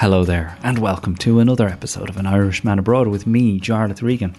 Hello 0.00 0.24
there, 0.24 0.56
and 0.62 0.78
welcome 0.78 1.14
to 1.16 1.40
another 1.40 1.68
episode 1.68 2.08
of 2.08 2.16
An 2.16 2.24
Irishman 2.24 2.78
Abroad 2.78 3.08
with 3.08 3.26
me, 3.26 3.60
Jarlath 3.60 4.00
Regan. 4.00 4.34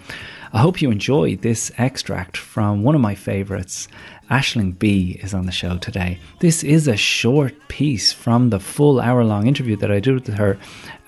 I 0.51 0.57
hope 0.57 0.81
you 0.81 0.89
enjoy 0.89 1.35
this 1.35 1.71
extract 1.77 2.35
from 2.35 2.81
one 2.81 2.95
of 2.95 3.01
my 3.01 3.13
favourites. 3.13 3.87
Aisling 4.31 4.79
Bea 4.79 5.19
is 5.21 5.35
on 5.35 5.45
the 5.45 5.51
show 5.51 5.77
today. 5.77 6.17
This 6.39 6.63
is 6.63 6.87
a 6.87 6.97
short 6.97 7.53
piece 7.67 8.11
from 8.11 8.49
the 8.49 8.59
full 8.59 8.99
hour 8.99 9.23
long 9.23 9.45
interview 9.45 9.75
that 9.75 9.91
I 9.91 9.99
did 9.99 10.15
with 10.15 10.33
her. 10.33 10.57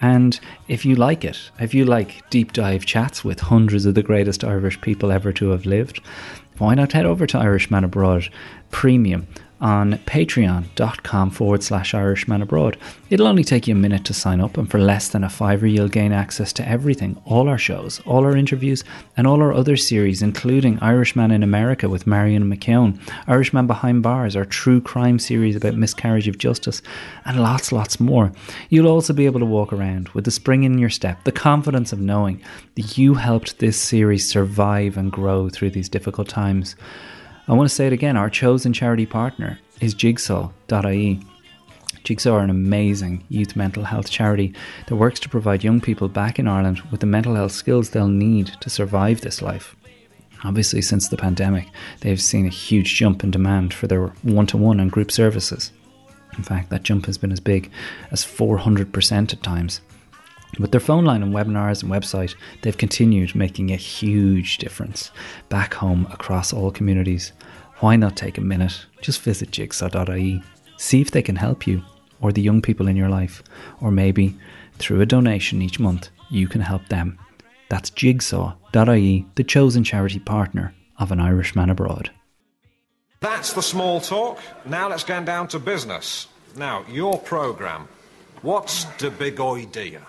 And 0.01 0.39
if 0.67 0.85
you 0.85 0.93
like 0.93 1.25
it, 1.25 1.49
if 1.59 1.73
you 1.73 1.85
like 1.85 2.29
deep 2.29 2.53
dive 2.53 2.85
chats 2.85 3.25
with 3.25 3.39
hundreds 3.39 3.87
of 3.87 3.95
the 3.95 4.03
greatest 4.03 4.43
Irish 4.43 4.79
people 4.81 5.11
ever 5.11 5.33
to 5.33 5.49
have 5.49 5.65
lived, 5.65 5.99
why 6.59 6.75
not 6.75 6.91
head 6.91 7.07
over 7.07 7.25
to 7.25 7.39
Irishman 7.39 7.85
Abroad 7.85 8.29
Premium 8.69 9.25
on 9.63 9.93
patreon.com 9.99 11.29
forward 11.29 11.63
slash 11.63 11.93
Irishman 11.93 12.41
Abroad. 12.41 12.77
It'll 13.09 13.27
only 13.27 13.45
take 13.45 13.65
you 13.65 13.73
a 13.73 13.77
minute 13.77 14.03
to 14.05 14.13
sign 14.13 14.41
up, 14.41 14.57
and 14.57 14.69
for 14.69 14.77
less 14.77 15.07
than 15.07 15.23
a 15.23 15.29
fiver, 15.29 15.65
you'll 15.65 15.87
gain 15.87 16.11
access 16.11 16.51
to 16.53 16.67
everything 16.67 17.21
all 17.23 17.47
our 17.47 17.57
shows, 17.57 18.01
all 18.05 18.25
our 18.25 18.35
interviews, 18.35 18.83
and 19.15 19.25
all 19.25 19.41
our 19.41 19.53
other 19.53 19.77
series, 19.77 20.21
including 20.21 20.79
Irishman 20.79 21.31
in 21.31 21.43
America 21.43 21.87
with 21.87 22.05
Marion 22.05 22.53
McKeown, 22.53 22.99
Irishman 23.25 23.65
Behind 23.65 24.03
Bars, 24.03 24.35
our 24.35 24.43
true 24.43 24.81
crime 24.81 25.17
series 25.17 25.55
about 25.55 25.75
miscarriage 25.75 26.27
of 26.27 26.37
justice, 26.37 26.81
and 27.23 27.41
lots, 27.41 27.71
lots 27.71 28.01
more. 28.01 28.33
You'll 28.67 28.89
also 28.91 29.13
be 29.13 29.25
able 29.25 29.39
to 29.39 29.45
walk 29.45 29.71
around 29.71 30.09
with 30.09 30.25
the 30.25 30.31
spring 30.31 30.63
in 30.63 30.77
your 30.77 30.89
step, 30.89 31.23
the 31.23 31.31
confidence 31.31 31.93
of 31.93 32.01
knowing 32.01 32.41
that 32.75 32.97
you 32.97 33.13
helped 33.13 33.59
this 33.59 33.79
series 33.79 34.27
survive 34.27 34.97
and 34.97 35.09
grow 35.09 35.47
through 35.47 35.69
these 35.69 35.87
difficult 35.87 36.27
times. 36.27 36.75
I 37.45 37.53
want 37.53 37.69
to 37.69 37.75
say 37.75 37.87
it 37.87 37.93
again 37.93 38.15
our 38.15 38.29
chosen 38.29 38.71
charity 38.71 39.05
partner 39.05 39.59
is 39.81 39.93
jigsaw.ie. 39.93 41.19
Jigsaw 42.05 42.31
are 42.35 42.43
an 42.43 42.49
amazing 42.49 43.23
youth 43.27 43.55
mental 43.55 43.83
health 43.83 44.09
charity 44.09 44.53
that 44.87 44.95
works 44.95 45.19
to 45.21 45.29
provide 45.29 45.63
young 45.63 45.81
people 45.81 46.07
back 46.07 46.39
in 46.39 46.47
Ireland 46.47 46.81
with 46.89 47.01
the 47.01 47.05
mental 47.05 47.35
health 47.35 47.51
skills 47.51 47.89
they'll 47.89 48.07
need 48.07 48.47
to 48.61 48.69
survive 48.69 49.21
this 49.21 49.41
life. 49.41 49.75
Obviously, 50.45 50.81
since 50.81 51.07
the 51.07 51.17
pandemic, 51.17 51.67
they've 51.99 52.21
seen 52.21 52.45
a 52.45 52.49
huge 52.49 52.95
jump 52.95 53.23
in 53.23 53.31
demand 53.31 53.73
for 53.73 53.87
their 53.87 54.07
one 54.23 54.47
to 54.47 54.57
one 54.57 54.79
and 54.79 54.91
group 54.91 55.11
services. 55.11 55.71
In 56.37 56.43
fact, 56.43 56.69
that 56.69 56.83
jump 56.83 57.05
has 57.05 57.17
been 57.17 57.31
as 57.31 57.39
big 57.39 57.69
as 58.11 58.25
400% 58.25 59.33
at 59.33 59.43
times. 59.43 59.81
With 60.59 60.71
their 60.71 60.79
phone 60.79 61.05
line 61.05 61.23
and 61.23 61.33
webinars 61.33 61.81
and 61.81 61.91
website, 61.91 62.35
they've 62.61 62.77
continued 62.77 63.35
making 63.35 63.71
a 63.71 63.75
huge 63.75 64.59
difference 64.59 65.11
back 65.49 65.73
home 65.73 66.07
across 66.11 66.53
all 66.53 66.71
communities. 66.71 67.33
Why 67.79 67.95
not 67.95 68.15
take 68.15 68.37
a 68.37 68.41
minute? 68.41 68.85
Just 69.01 69.21
visit 69.21 69.51
jigsaw.ie. 69.51 70.43
See 70.77 71.01
if 71.01 71.11
they 71.11 71.21
can 71.21 71.35
help 71.35 71.65
you 71.65 71.83
or 72.23 72.31
the 72.31 72.41
young 72.41 72.61
people 72.61 72.87
in 72.87 72.95
your 72.95 73.09
life, 73.09 73.43
or 73.81 73.91
maybe 73.91 74.35
through 74.79 75.01
a 75.01 75.05
donation 75.05 75.61
each 75.61 75.77
month, 75.77 76.09
you 76.29 76.47
can 76.47 76.61
help 76.61 76.87
them. 76.87 77.19
That's 77.69 77.89
jigsaw.ie, 77.89 79.25
the 79.35 79.43
chosen 79.43 79.83
charity 79.83 80.19
partner 80.19 80.73
of 80.97 81.11
an 81.11 81.19
Irishman 81.19 81.69
abroad. 81.69 82.11
That's 83.19 83.51
the 83.51 83.61
small 83.61 83.99
talk. 83.99 84.39
Now 84.65 84.89
let's 84.89 85.03
get 85.03 85.25
down 85.25 85.49
to 85.49 85.59
business. 85.59 86.27
Now, 86.55 86.85
your 86.89 87.19
programme. 87.19 87.87
What's 88.41 88.85
the 88.99 89.09
big 89.09 89.41
idea? 89.41 90.01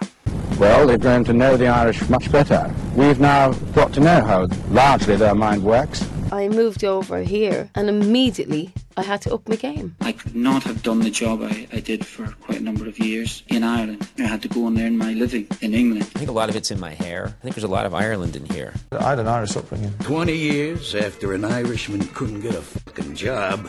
Well, 0.59 0.87
they've 0.87 1.01
grown 1.01 1.25
to 1.25 1.33
know 1.33 1.57
the 1.57 1.67
Irish 1.67 2.09
much 2.09 2.31
better. 2.31 2.73
We've 2.95 3.19
now 3.19 3.53
got 3.75 3.93
to 3.95 4.01
know 4.01 4.25
how 4.25 4.47
largely 4.71 5.17
their 5.17 5.35
mind 5.35 5.65
works. 5.65 6.09
I 6.31 6.49
moved 6.49 6.85
over 6.85 7.21
here 7.21 7.71
and 7.75 7.89
immediately 7.89 8.73
I 8.97 9.03
had 9.03 9.21
to 9.23 9.35
up 9.35 9.49
my 9.49 9.57
game. 9.57 9.97
I 10.01 10.13
could 10.13 10.37
not 10.37 10.63
have 10.63 10.83
done 10.83 11.01
the 11.01 11.11
job 11.11 11.43
I, 11.43 11.67
I 11.73 11.81
did 11.81 12.07
for 12.07 12.27
quite 12.43 12.61
a 12.61 12.63
number 12.63 12.87
of 12.87 12.99
years 12.99 13.43
in 13.49 13.65
Ireland. 13.65 14.09
I 14.19 14.23
had 14.23 14.43
to 14.43 14.49
go 14.49 14.69
and 14.69 14.79
earn 14.79 14.97
my 14.97 15.13
living 15.13 15.49
in 15.61 15.75
England. 15.75 16.05
I 16.15 16.19
think 16.19 16.31
a 16.31 16.33
lot 16.33 16.49
of 16.49 16.57
it's 16.57 16.71
in 16.71 16.79
my 16.79 16.95
hair. 16.95 17.27
I 17.27 17.43
think 17.43 17.57
there's 17.57 17.65
a 17.65 17.69
lot 17.69 17.87
of 17.87 17.95
Ireland 17.95 18.37
in 18.37 18.47
here. 18.47 18.73
I 18.93 19.11
had 19.11 19.19
an 19.19 19.27
Irish 19.27 19.57
upbringing. 19.57 19.93
20 20.01 20.33
years 20.37 20.95
after 20.95 21.33
an 21.35 21.45
Irishman 21.45 22.07
couldn't 22.09 22.41
get 22.41 22.55
a 22.55 22.63
fucking 22.63 23.17
job, 23.17 23.69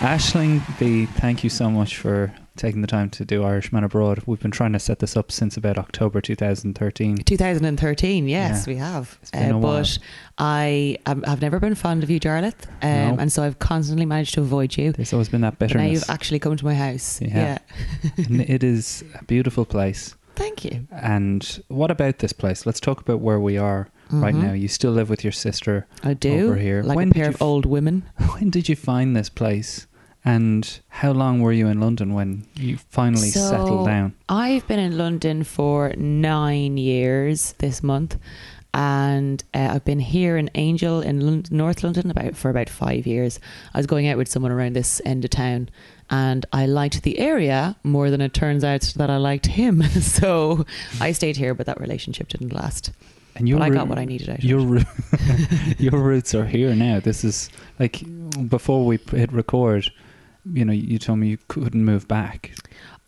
Aisling 0.00 0.62
Bea, 0.78 1.04
thank 1.04 1.44
you 1.44 1.50
so 1.50 1.70
much 1.70 1.98
for 1.98 2.34
taking 2.56 2.80
the 2.80 2.86
time 2.86 3.10
to 3.10 3.22
do 3.22 3.44
Irishman 3.44 3.84
Abroad. 3.84 4.22
We've 4.24 4.40
been 4.40 4.50
trying 4.50 4.72
to 4.72 4.78
set 4.78 5.00
this 5.00 5.14
up 5.14 5.30
since 5.30 5.58
about 5.58 5.76
October 5.76 6.22
2013. 6.22 7.18
2013, 7.18 8.26
yes, 8.26 8.66
yeah. 8.66 8.72
we 8.72 8.78
have. 8.78 9.18
Uh, 9.34 9.52
but 9.58 9.98
I 10.38 10.96
have 11.04 11.42
never 11.42 11.60
been 11.60 11.74
fond 11.74 12.02
of 12.02 12.08
you, 12.08 12.18
Jarlath, 12.18 12.66
um, 12.80 13.16
no. 13.16 13.16
and 13.20 13.30
so 13.30 13.42
I've 13.42 13.58
constantly 13.58 14.06
managed 14.06 14.32
to 14.34 14.40
avoid 14.40 14.74
you. 14.78 14.92
There's 14.92 15.12
always 15.12 15.28
been 15.28 15.42
that 15.42 15.58
bitterness. 15.58 15.84
now 15.84 15.92
you've 15.92 16.08
actually 16.08 16.38
come 16.38 16.56
to 16.56 16.64
my 16.64 16.74
house. 16.74 17.20
Yeah. 17.20 17.58
yeah. 18.16 18.40
it 18.48 18.64
is 18.64 19.04
a 19.16 19.24
beautiful 19.24 19.66
place. 19.66 20.14
Thank 20.34 20.64
you. 20.64 20.88
And 20.90 21.62
what 21.68 21.90
about 21.90 22.20
this 22.20 22.32
place? 22.32 22.64
Let's 22.64 22.80
talk 22.80 23.02
about 23.02 23.20
where 23.20 23.38
we 23.38 23.58
are 23.58 23.90
mm-hmm. 24.06 24.22
right 24.22 24.34
now. 24.34 24.52
You 24.52 24.68
still 24.68 24.92
live 24.92 25.10
with 25.10 25.24
your 25.24 25.32
sister. 25.32 25.86
I 26.02 26.14
do. 26.14 26.46
Over 26.46 26.56
here. 26.56 26.82
Like 26.82 26.96
when 26.96 27.10
a 27.10 27.14
pair 27.14 27.28
of 27.28 27.34
f- 27.34 27.42
old 27.42 27.66
women. 27.66 28.04
When 28.40 28.48
did 28.48 28.68
you 28.68 28.76
find 28.76 29.14
this 29.14 29.28
place? 29.28 29.86
And 30.24 30.80
how 30.88 31.12
long 31.12 31.40
were 31.40 31.52
you 31.52 31.68
in 31.68 31.80
London 31.80 32.12
when 32.12 32.46
you 32.54 32.76
finally 32.76 33.30
so 33.30 33.40
settled 33.40 33.86
down? 33.86 34.14
I've 34.28 34.66
been 34.68 34.78
in 34.78 34.98
London 34.98 35.44
for 35.44 35.94
nine 35.96 36.76
years 36.76 37.54
this 37.58 37.82
month, 37.82 38.18
and 38.74 39.42
uh, 39.54 39.70
I've 39.72 39.84
been 39.86 39.98
here 39.98 40.36
in 40.36 40.50
Angel 40.54 41.00
in 41.00 41.20
London, 41.20 41.56
North 41.56 41.82
London 41.82 42.10
about 42.10 42.36
for 42.36 42.50
about 42.50 42.68
five 42.68 43.06
years. 43.06 43.40
I 43.72 43.78
was 43.78 43.86
going 43.86 44.08
out 44.08 44.18
with 44.18 44.28
someone 44.28 44.52
around 44.52 44.76
this 44.76 45.00
end 45.06 45.24
of 45.24 45.30
town, 45.30 45.70
and 46.10 46.44
I 46.52 46.66
liked 46.66 47.02
the 47.02 47.18
area 47.18 47.76
more 47.82 48.10
than 48.10 48.20
it 48.20 48.34
turns 48.34 48.62
out 48.62 48.92
that 48.96 49.08
I 49.08 49.16
liked 49.16 49.46
him. 49.46 49.82
so 50.00 50.66
I 51.00 51.12
stayed 51.12 51.38
here, 51.38 51.54
but 51.54 51.64
that 51.64 51.80
relationship 51.80 52.28
didn't 52.28 52.52
last. 52.52 52.92
And 53.36 53.48
your 53.48 53.58
but 53.58 53.64
I 53.64 53.70
got 53.70 53.88
what 53.88 53.98
I 53.98 54.04
needed 54.04 54.28
out 54.28 54.44
your 54.44 54.76
of 54.76 54.86
it. 55.12 55.80
your 55.80 55.98
roots 55.98 56.34
are 56.34 56.44
here 56.44 56.74
now. 56.74 57.00
This 57.00 57.24
is 57.24 57.48
like 57.78 58.02
before 58.48 58.84
we 58.84 58.98
hit 59.12 59.32
record 59.32 59.90
you 60.52 60.64
know, 60.64 60.72
you 60.72 60.98
told 60.98 61.18
me 61.18 61.28
you 61.28 61.38
couldn't 61.48 61.84
move 61.84 62.08
back. 62.08 62.52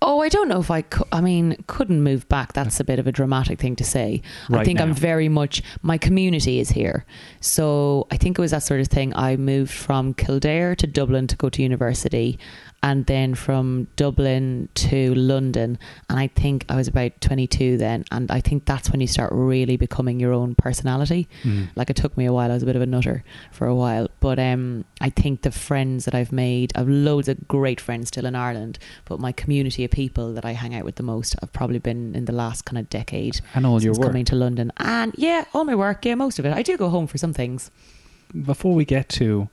Oh, 0.05 0.21
I 0.21 0.29
don't 0.29 0.49
know 0.49 0.59
if 0.59 0.71
I 0.71 0.83
could. 0.83 1.07
I 1.13 1.21
mean, 1.21 1.57
couldn't 1.69 2.03
move 2.03 2.29
back. 2.29 2.55
That's 2.55 2.81
a 2.81 2.85
bit 2.85 2.99
of 2.99 3.07
a 3.07 3.13
dramatic 3.13 3.61
thing 3.61 3.77
to 3.77 3.85
say. 3.85 4.21
Right 4.51 4.63
I 4.63 4.65
think 4.65 4.79
now. 4.79 4.87
I'm 4.87 4.95
very 4.95 5.29
much, 5.29 5.63
my 5.83 5.97
community 5.97 6.59
is 6.59 6.71
here. 6.71 7.07
So 7.41 8.09
I 8.11 8.17
think 8.17 8.37
it 8.37 8.43
was 8.43 8.51
that 8.51 8.65
sort 8.65 8.81
of 8.81 8.89
thing. 8.89 9.15
I 9.15 9.37
moved 9.37 9.71
from 9.71 10.13
Kildare 10.15 10.75
to 10.75 10.87
Dublin 10.89 11.29
to 11.29 11.37
go 11.37 11.49
to 11.51 11.63
university 11.63 12.37
and 12.83 13.07
then 13.07 13.35
from 13.35 13.87
Dublin 13.95 14.69
to 14.75 15.15
London. 15.15 15.79
And 16.11 16.19
I 16.19 16.27
think 16.27 16.65
I 16.69 16.75
was 16.75 16.89
about 16.89 17.21
22 17.21 17.77
then. 17.77 18.05
And 18.11 18.31
I 18.31 18.41
think 18.41 18.65
that's 18.65 18.91
when 18.91 19.01
you 19.01 19.07
start 19.07 19.31
really 19.33 19.77
becoming 19.77 20.19
your 20.19 20.33
own 20.33 20.57
personality. 20.57 21.29
Mm. 21.45 21.69
Like 21.77 21.91
it 21.91 21.97
took 21.97 22.17
me 22.17 22.27
a 22.27 22.33
while. 22.33 22.51
I 22.51 22.55
was 22.55 22.65
a 22.65 22.67
bit 22.67 22.75
of 22.75 22.83
a 22.83 22.87
nutter 22.87 23.23
for 23.53 23.69
a 23.69 23.75
while. 23.75 24.09
But 24.19 24.41
um, 24.41 24.85
I 25.01 25.11
think 25.11 25.43
the 25.43 25.53
friends 25.53 26.07
that 26.07 26.15
I've 26.15 26.33
made, 26.33 26.73
I've 26.75 26.89
loads 26.89 27.29
of 27.29 27.47
great 27.47 27.81
friends 27.81 28.09
still 28.09 28.27
in 28.27 28.35
Ireland. 28.35 28.81
But 29.05 29.21
my 29.21 29.31
community 29.31 29.85
of 29.85 29.93
people 29.93 30.33
that 30.35 30.45
I 30.45 30.53
hang 30.53 30.75
out 30.75 30.85
with 30.85 30.97
the 30.97 31.05
most 31.05 31.37
have 31.41 31.53
probably 31.53 31.79
been 31.79 32.17
in 32.17 32.25
the 32.25 32.33
last 32.33 32.65
kind 32.65 32.79
of 32.79 32.91
decade. 32.91 33.41
And 33.55 33.65
all 33.65 33.81
your 33.81 33.95
work. 33.95 34.09
Coming 34.09 34.25
to 34.27 34.35
London. 34.35 34.73
And 34.79 35.15
yeah, 35.17 35.45
all 35.55 35.65
my 35.65 35.77
work. 35.77 36.05
Yeah, 36.05 36.17
most 36.17 36.41
of 36.41 36.47
it. 36.47 36.53
I 36.53 36.63
do 36.63 36.77
go 36.77 36.89
home 36.89 37.07
for 37.07 37.19
some 37.19 37.33
things. 37.33 37.71
Before 38.45 38.75
we 38.75 38.85
get 38.85 39.09
to 39.11 39.51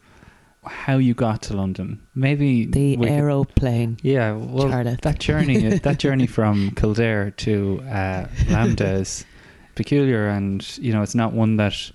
how 0.65 0.97
you 0.97 1.13
got 1.13 1.41
to 1.43 1.55
London. 1.55 2.01
Maybe 2.15 2.65
the 2.65 2.97
aeroplane. 3.07 3.95
Could, 3.95 4.05
yeah, 4.05 4.33
well, 4.33 4.67
Jarlath. 4.67 5.01
that 5.01 5.19
journey, 5.19 5.77
that 5.79 5.99
journey 6.05 6.27
from 6.27 6.71
Kildare 6.71 7.31
to 7.31 7.81
uh, 7.85 8.25
LAMDA 8.47 8.93
is 9.01 9.25
peculiar, 9.75 10.27
and 10.27 10.77
you 10.77 10.91
know, 10.91 11.01
it's 11.01 11.15
not 11.15 11.33
one 11.33 11.57
that 11.57 11.91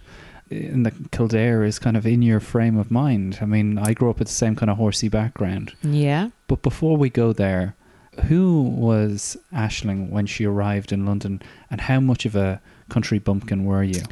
in 0.50 0.82
the 0.82 0.92
Kildare 1.10 1.64
is 1.64 1.78
kind 1.78 1.96
of 1.96 2.06
in 2.06 2.22
your 2.22 2.40
frame 2.40 2.78
of 2.78 2.90
mind. 2.90 3.38
I 3.40 3.46
mean, 3.46 3.78
I 3.78 3.92
grew 3.92 4.10
up 4.10 4.18
with 4.18 4.28
the 4.28 4.34
same 4.34 4.56
kind 4.56 4.70
of 4.70 4.76
horsey 4.76 5.08
background. 5.08 5.74
Yeah. 5.82 6.30
But 6.46 6.62
before 6.62 6.96
we 6.96 7.10
go 7.10 7.32
there, 7.32 7.76
who 8.28 8.62
was 8.62 9.36
Aisling 9.52 10.10
when 10.10 10.26
she 10.26 10.44
arrived 10.44 10.92
in 10.92 11.04
London, 11.06 11.42
and 11.70 11.80
how 11.80 12.00
much 12.00 12.24
of 12.24 12.36
a 12.36 12.60
country 12.88 13.18
bumpkin 13.18 13.64
were 13.64 13.82
you? 13.82 14.02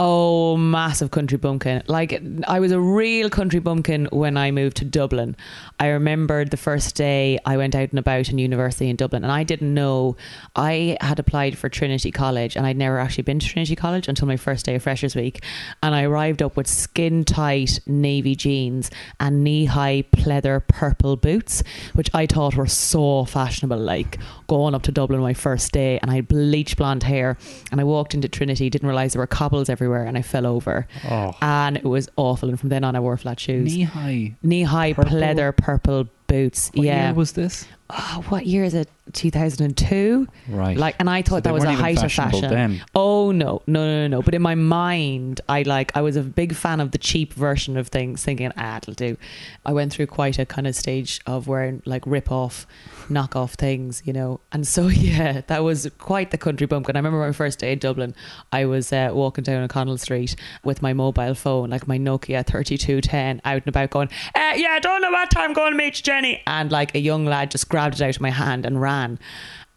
Oh, 0.00 0.56
massive 0.56 1.10
country 1.10 1.38
bumpkin. 1.38 1.82
Like, 1.88 2.22
I 2.46 2.60
was 2.60 2.70
a 2.70 2.78
real 2.78 3.28
country 3.28 3.58
bumpkin 3.58 4.06
when 4.12 4.36
I 4.36 4.52
moved 4.52 4.76
to 4.76 4.84
Dublin. 4.84 5.36
I 5.80 5.88
remembered 5.88 6.52
the 6.52 6.56
first 6.56 6.94
day 6.94 7.40
I 7.44 7.56
went 7.56 7.74
out 7.74 7.90
and 7.90 7.98
about 7.98 8.28
in 8.28 8.38
university 8.38 8.88
in 8.88 8.94
Dublin, 8.94 9.24
and 9.24 9.32
I 9.32 9.42
didn't 9.42 9.74
know 9.74 10.16
I 10.54 10.96
had 11.00 11.18
applied 11.18 11.58
for 11.58 11.68
Trinity 11.68 12.12
College, 12.12 12.54
and 12.54 12.64
I'd 12.64 12.76
never 12.76 13.00
actually 13.00 13.24
been 13.24 13.40
to 13.40 13.48
Trinity 13.48 13.74
College 13.74 14.06
until 14.06 14.28
my 14.28 14.36
first 14.36 14.66
day 14.66 14.76
of 14.76 14.84
Freshers 14.84 15.16
Week. 15.16 15.42
And 15.82 15.96
I 15.96 16.04
arrived 16.04 16.42
up 16.42 16.56
with 16.56 16.68
skin 16.68 17.24
tight 17.24 17.80
navy 17.84 18.36
jeans 18.36 18.92
and 19.18 19.42
knee 19.42 19.64
high 19.64 20.04
pleather 20.12 20.62
purple 20.68 21.16
boots, 21.16 21.64
which 21.94 22.08
I 22.14 22.26
thought 22.26 22.54
were 22.54 22.68
so 22.68 23.24
fashionable. 23.24 23.78
Like, 23.78 24.18
going 24.46 24.76
up 24.76 24.82
to 24.84 24.92
Dublin 24.92 25.20
my 25.20 25.34
first 25.34 25.72
day, 25.72 25.98
and 25.98 26.08
I 26.08 26.14
had 26.14 26.28
bleach 26.28 26.76
blonde 26.76 27.02
hair, 27.02 27.36
and 27.72 27.80
I 27.80 27.84
walked 27.84 28.14
into 28.14 28.28
Trinity, 28.28 28.70
didn't 28.70 28.86
realize 28.86 29.14
there 29.14 29.20
were 29.20 29.26
cobbles 29.26 29.68
everywhere 29.68 29.87
and 29.96 30.16
I 30.18 30.22
fell 30.22 30.46
over. 30.46 30.86
Oh. 31.10 31.32
And 31.40 31.76
it 31.76 31.84
was 31.84 32.08
awful. 32.16 32.48
And 32.48 32.58
from 32.58 32.68
then 32.68 32.84
on, 32.84 32.96
I 32.96 33.00
wore 33.00 33.16
flat 33.16 33.40
shoes. 33.40 33.74
Knee 33.74 33.82
high. 33.82 34.36
Knee 34.42 34.62
high 34.62 34.92
Purple? 34.92 35.12
pleather 35.18 35.56
purple 35.56 36.08
boots. 36.28 36.70
What 36.74 36.86
yeah. 36.86 37.06
year 37.06 37.14
was 37.14 37.32
this? 37.32 37.66
oh, 37.90 38.24
what 38.28 38.46
year 38.46 38.64
is 38.64 38.74
it? 38.74 38.88
2002. 39.14 40.28
Right. 40.48 40.76
Like, 40.76 40.96
and 40.98 41.08
I 41.08 41.22
thought 41.22 41.42
they 41.42 41.48
that 41.48 41.54
was 41.54 41.64
a 41.64 41.72
height 41.72 42.02
of 42.02 42.12
fashion. 42.12 42.50
then. 42.50 42.84
Oh 42.94 43.30
no, 43.30 43.62
no, 43.66 43.86
no, 43.86 44.02
no, 44.02 44.06
no. 44.06 44.22
But 44.22 44.34
in 44.34 44.42
my 44.42 44.54
mind, 44.54 45.40
I 45.48 45.62
like 45.62 45.96
I 45.96 46.02
was 46.02 46.16
a 46.16 46.22
big 46.22 46.54
fan 46.54 46.80
of 46.80 46.90
the 46.90 46.98
cheap 46.98 47.32
version 47.32 47.78
of 47.78 47.88
things, 47.88 48.22
thinking, 48.22 48.52
ah, 48.58 48.76
it'll 48.76 48.92
do. 48.92 49.16
I 49.64 49.72
went 49.72 49.94
through 49.94 50.08
quite 50.08 50.38
a 50.38 50.44
kind 50.44 50.66
of 50.66 50.76
stage 50.76 51.22
of 51.26 51.48
wearing 51.48 51.82
like 51.86 52.06
rip 52.06 52.30
off, 52.30 52.66
knock 53.08 53.34
off 53.34 53.54
things, 53.54 54.02
you 54.04 54.12
know. 54.12 54.40
And 54.52 54.66
so 54.66 54.88
yeah, 54.88 55.40
that 55.46 55.64
was 55.64 55.90
quite 55.96 56.30
the 56.30 56.38
country 56.38 56.66
bumpkin. 56.66 56.96
I 56.96 56.98
remember 56.98 57.20
my 57.20 57.32
first 57.32 57.60
day 57.60 57.72
in 57.72 57.78
Dublin. 57.78 58.14
I 58.52 58.66
was 58.66 58.92
uh, 58.92 59.08
walking 59.14 59.44
down 59.44 59.62
O'Connell 59.62 59.96
Street 59.96 60.36
with 60.62 60.82
my 60.82 60.92
mobile 60.92 61.34
phone, 61.34 61.70
like 61.70 61.88
my 61.88 61.98
Nokia 61.98 62.46
thirty 62.46 62.76
two 62.76 63.00
ten, 63.00 63.40
out 63.46 63.62
and 63.62 63.68
about, 63.68 63.88
going, 63.88 64.08
uh, 64.34 64.52
yeah, 64.54 64.72
I 64.72 64.80
don't 64.80 65.00
know 65.00 65.10
what 65.10 65.30
time 65.30 65.48
I'm 65.48 65.54
going 65.54 65.72
to 65.72 65.78
meet 65.78 65.96
you, 65.96 66.02
Jenny. 66.18 66.42
And 66.46 66.70
like 66.70 66.94
a 66.94 67.00
young 67.00 67.24
lad 67.24 67.50
just 67.50 67.68
grabbed 67.68 67.94
it 67.96 68.02
out 68.02 68.16
of 68.16 68.20
my 68.20 68.30
hand 68.30 68.66
and 68.66 68.80
ran 68.80 69.18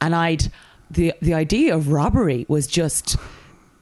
and 0.01 0.15
I'd 0.15 0.51
the 0.89 1.13
the 1.21 1.33
idea 1.33 1.73
of 1.75 1.89
robbery 1.89 2.45
was 2.49 2.67
just. 2.67 3.15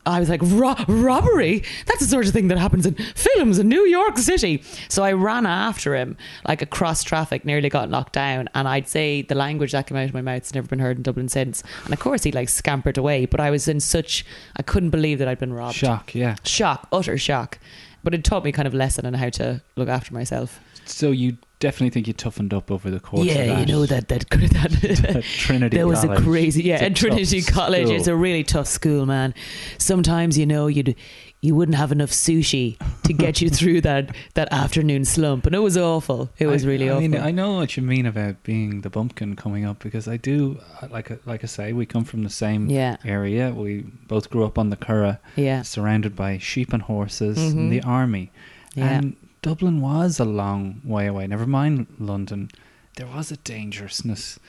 I 0.06 0.20
was 0.20 0.30
like, 0.30 0.42
Ro- 0.42 0.76
robbery? 0.88 1.62
That's 1.86 2.00
the 2.00 2.08
sort 2.08 2.26
of 2.26 2.34
thing 2.34 2.48
that 2.48 2.58
happens 2.58 2.88
in 2.88 2.96
films 2.96 3.60
in 3.60 3.68
New 3.68 3.86
York 3.86 4.18
City. 4.18 4.64
So 4.88 5.04
I 5.04 5.12
ran 5.12 5.46
after 5.46 5.94
him, 5.94 6.18
like 6.48 6.64
across 6.64 7.04
traffic, 7.04 7.46
nearly 7.46 7.70
got 7.70 7.92
knocked 7.92 8.14
down. 8.14 8.50
And 8.56 8.68
I'd 8.68 8.88
say 8.88 9.22
the 9.22 9.36
language 9.36 9.74
that 9.74 9.86
came 9.86 9.98
out 9.98 10.06
of 10.06 10.14
my 10.16 10.22
mouth's 10.22 10.56
never 10.56 10.68
been 10.68 10.80
heard 10.80 10.98
in 10.98 11.04
Dublin 11.04 11.30
since. 11.30 11.62
And 11.84 11.94
of 11.94 12.00
course, 12.00 12.24
he 12.24 12.32
like 12.32 12.50
scampered 12.50 12.98
away. 12.98 13.28
But 13.28 13.40
I 13.40 13.52
was 13.52 13.68
in 13.68 13.80
such, 13.82 14.26
I 14.56 14.64
couldn't 14.64 14.90
believe 14.90 15.20
that 15.20 15.28
I'd 15.28 15.38
been 15.38 15.54
robbed. 15.54 15.76
Shock, 15.76 16.16
yeah. 16.16 16.38
Shock, 16.44 16.88
utter 16.92 17.18
shock. 17.18 17.60
But 18.04 18.16
it 18.16 18.24
taught 18.24 18.46
me 18.46 18.52
kind 18.52 18.68
of 18.68 18.74
lesson 18.74 19.06
on 19.06 19.14
how 19.14 19.30
to 19.32 19.62
look 19.76 19.90
after 19.90 20.12
myself. 20.14 20.60
So 20.86 21.12
you 21.12 21.38
definitely 21.60 21.90
think 21.90 22.08
you 22.08 22.14
toughened 22.14 22.54
up 22.54 22.72
over 22.72 22.90
the 22.90 23.00
course 23.00 23.26
yeah, 23.26 23.34
of 23.40 23.48
that. 23.48 23.60
you 23.68 23.74
know 23.74 23.86
that 23.86 24.08
that 24.08 24.30
that, 24.30 25.06
At 25.18 25.24
Trinity 25.24 25.76
There 25.78 25.88
was 25.88 26.02
College. 26.02 26.20
a 26.20 26.24
crazy 26.24 26.64
yeah, 26.64 26.76
It's 26.76 26.82
a 26.84 26.86
at 26.88 26.96
Trinity 26.96 27.42
College. 27.42 27.88
school. 27.88 27.96
It's 27.98 28.08
a 28.08 28.16
really 28.16 28.44
tough 28.44 28.68
school, 28.68 29.06
man. 29.06 29.34
Sometimes 29.78 30.38
you 30.38 30.46
know 30.46 30.68
you'd 30.68 30.96
you 31.42 31.56
wouldn't 31.56 31.78
have 31.78 31.94
enough 31.94 32.10
sushi 32.12 32.78
to 33.04 33.14
get 33.14 33.40
you 33.42 33.50
through 33.50 33.80
that 33.90 34.14
that 34.34 34.52
afternoon 34.52 35.06
slump, 35.06 35.46
and 35.46 35.56
it 35.56 35.60
was 35.60 35.78
awful. 35.78 36.30
It 36.38 36.48
was 36.48 36.66
I- 36.66 36.68
really 36.68 36.90
I 36.90 36.94
awful. 36.94 37.08
mean, 37.10 37.22
I 37.22 37.32
know 37.32 37.54
what 37.56 37.78
you 37.78 37.84
mean 37.84 38.06
about 38.06 38.44
being 38.44 38.82
the 38.82 38.90
bumpkin 38.90 39.36
coming 39.38 39.66
up 39.66 39.80
because 39.80 40.08
I 40.08 40.18
do, 40.18 40.60
like, 40.90 41.26
like 41.26 41.44
I 41.44 41.48
say, 41.48 41.72
we 41.74 41.86
come 41.86 42.04
from 42.04 42.24
the 42.24 42.30
same 42.30 42.70
Yeah. 42.70 42.98
area. 43.06 43.52
We 43.54 43.82
both 44.08 44.30
grew 44.30 44.44
up 44.44 44.58
on 44.58 44.70
the 44.70 44.76
Curragh, 44.78 45.20
Yeah. 45.38 45.62
surrounded 45.62 46.14
by 46.16 46.38
sheep 46.40 46.74
and 46.74 46.82
horses 46.84 47.38
Mhm. 47.38 47.52
and 47.52 47.72
the 47.72 47.82
army. 47.84 48.32
Yeah. 48.76 48.90
And 48.90 49.16
Dublin 49.42 49.82
was 49.82 50.20
a 50.20 50.26
long 50.26 50.82
way 50.84 51.08
away. 51.08 51.28
Never 51.28 51.46
mind 51.46 51.88
London. 52.00 52.50
There 52.96 53.08
was 53.08 53.32
a 53.32 53.38
dangerousness 53.38 54.40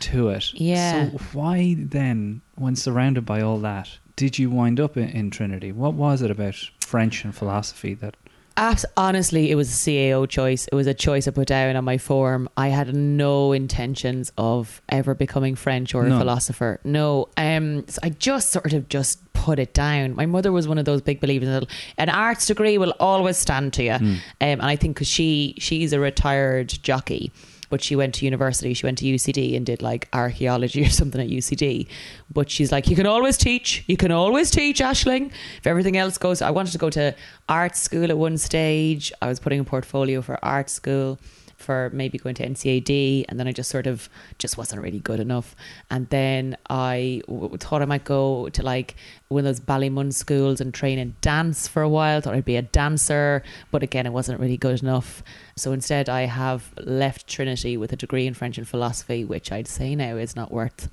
to 0.00 0.28
it. 0.28 0.52
Yeah. 0.54 1.10
So 1.10 1.18
why 1.32 1.74
then, 1.78 2.42
when 2.54 2.76
surrounded 2.76 3.24
by 3.26 3.40
all 3.40 3.58
that, 3.60 3.98
did 4.14 4.38
you 4.38 4.50
wind 4.50 4.78
up 4.78 4.96
in, 4.96 5.08
in 5.08 5.30
Trinity? 5.30 5.72
What 5.72 5.94
was 5.94 6.22
it 6.22 6.30
about 6.30 6.54
French 6.80 7.24
and 7.24 7.34
philosophy 7.34 7.94
that 7.94 8.16
Abs- 8.56 8.86
honestly, 8.96 9.50
it 9.50 9.54
was 9.54 9.68
a 9.68 9.74
CAO 9.90 10.26
choice. 10.28 10.66
It 10.68 10.74
was 10.74 10.86
a 10.86 10.94
choice 10.94 11.28
I 11.28 11.30
put 11.30 11.48
down 11.48 11.76
on 11.76 11.84
my 11.84 11.98
form. 11.98 12.48
I 12.56 12.68
had 12.68 12.94
no 12.94 13.52
intentions 13.52 14.32
of 14.38 14.80
ever 14.88 15.14
becoming 15.14 15.54
French 15.56 15.94
or 15.94 16.06
a 16.06 16.18
philosopher. 16.18 16.80
No, 16.84 17.28
um, 17.36 17.86
so 17.88 17.98
I 18.02 18.08
just 18.10 18.50
sort 18.52 18.72
of 18.72 18.88
just 18.88 19.20
put 19.34 19.58
it 19.58 19.74
down. 19.74 20.14
My 20.14 20.24
mother 20.26 20.50
was 20.52 20.66
one 20.66 20.78
of 20.78 20.86
those 20.86 21.02
big 21.02 21.20
believers 21.20 21.48
that 21.48 21.66
an 21.98 22.08
arts 22.08 22.46
degree 22.46 22.78
will 22.78 22.94
always 22.98 23.36
stand 23.36 23.74
to 23.74 23.82
you, 23.84 23.92
Hmm. 23.98 24.04
um, 24.06 24.18
and 24.40 24.62
I 24.62 24.76
think 24.76 24.96
because 24.96 25.08
she 25.08 25.54
she's 25.58 25.92
a 25.92 26.00
retired 26.00 26.68
jockey. 26.82 27.30
But 27.68 27.82
she 27.82 27.96
went 27.96 28.14
to 28.16 28.24
university. 28.24 28.74
She 28.74 28.86
went 28.86 28.98
to 28.98 29.04
UCD 29.04 29.56
and 29.56 29.64
did 29.64 29.82
like 29.82 30.08
archaeology 30.12 30.82
or 30.86 30.90
something 30.90 31.20
at 31.20 31.28
UCD. 31.28 31.88
But 32.32 32.50
she's 32.50 32.72
like, 32.72 32.88
you 32.88 32.96
can 32.96 33.06
always 33.06 33.36
teach. 33.36 33.84
You 33.86 33.96
can 33.96 34.12
always 34.12 34.50
teach, 34.50 34.80
Aisling. 34.80 35.32
If 35.58 35.66
everything 35.66 35.96
else 35.96 36.18
goes, 36.18 36.42
I 36.42 36.50
wanted 36.50 36.72
to 36.72 36.78
go 36.78 36.90
to 36.90 37.14
art 37.48 37.76
school 37.76 38.10
at 38.10 38.18
one 38.18 38.38
stage. 38.38 39.12
I 39.20 39.28
was 39.28 39.40
putting 39.40 39.60
a 39.60 39.64
portfolio 39.64 40.22
for 40.22 40.42
art 40.44 40.70
school 40.70 41.18
for 41.56 41.90
maybe 41.92 42.18
going 42.18 42.34
to 42.36 42.46
NCAD, 42.46 43.24
and 43.28 43.40
then 43.40 43.48
I 43.48 43.52
just 43.52 43.70
sort 43.70 43.86
of 43.86 44.08
just 44.38 44.56
wasn't 44.56 44.82
really 44.82 45.00
good 45.00 45.20
enough. 45.20 45.56
And 45.90 46.08
then 46.10 46.56
I 46.68 47.22
w- 47.26 47.56
thought 47.56 47.82
I 47.82 47.86
might 47.86 48.04
go 48.04 48.48
to 48.50 48.62
like 48.62 48.96
one 49.28 49.40
of 49.40 49.44
those 49.44 49.60
Ballymun 49.60 50.12
schools 50.12 50.60
and 50.60 50.72
train 50.72 50.98
in 50.98 51.16
dance 51.20 51.66
for 51.66 51.82
a 51.82 51.88
while. 51.88 52.20
Thought 52.20 52.34
I'd 52.34 52.44
be 52.44 52.56
a 52.56 52.62
dancer, 52.62 53.42
but 53.70 53.82
again, 53.82 54.06
it 54.06 54.12
wasn't 54.12 54.40
really 54.40 54.56
good 54.56 54.82
enough. 54.82 55.22
So 55.56 55.72
instead, 55.72 56.08
I 56.08 56.22
have 56.22 56.72
left 56.78 57.26
Trinity 57.26 57.76
with 57.76 57.92
a 57.92 57.96
degree 57.96 58.26
in 58.26 58.34
French 58.34 58.58
and 58.58 58.68
philosophy, 58.68 59.24
which 59.24 59.50
I'd 59.50 59.68
say 59.68 59.94
now 59.94 60.16
is 60.16 60.36
not 60.36 60.52
worth 60.52 60.88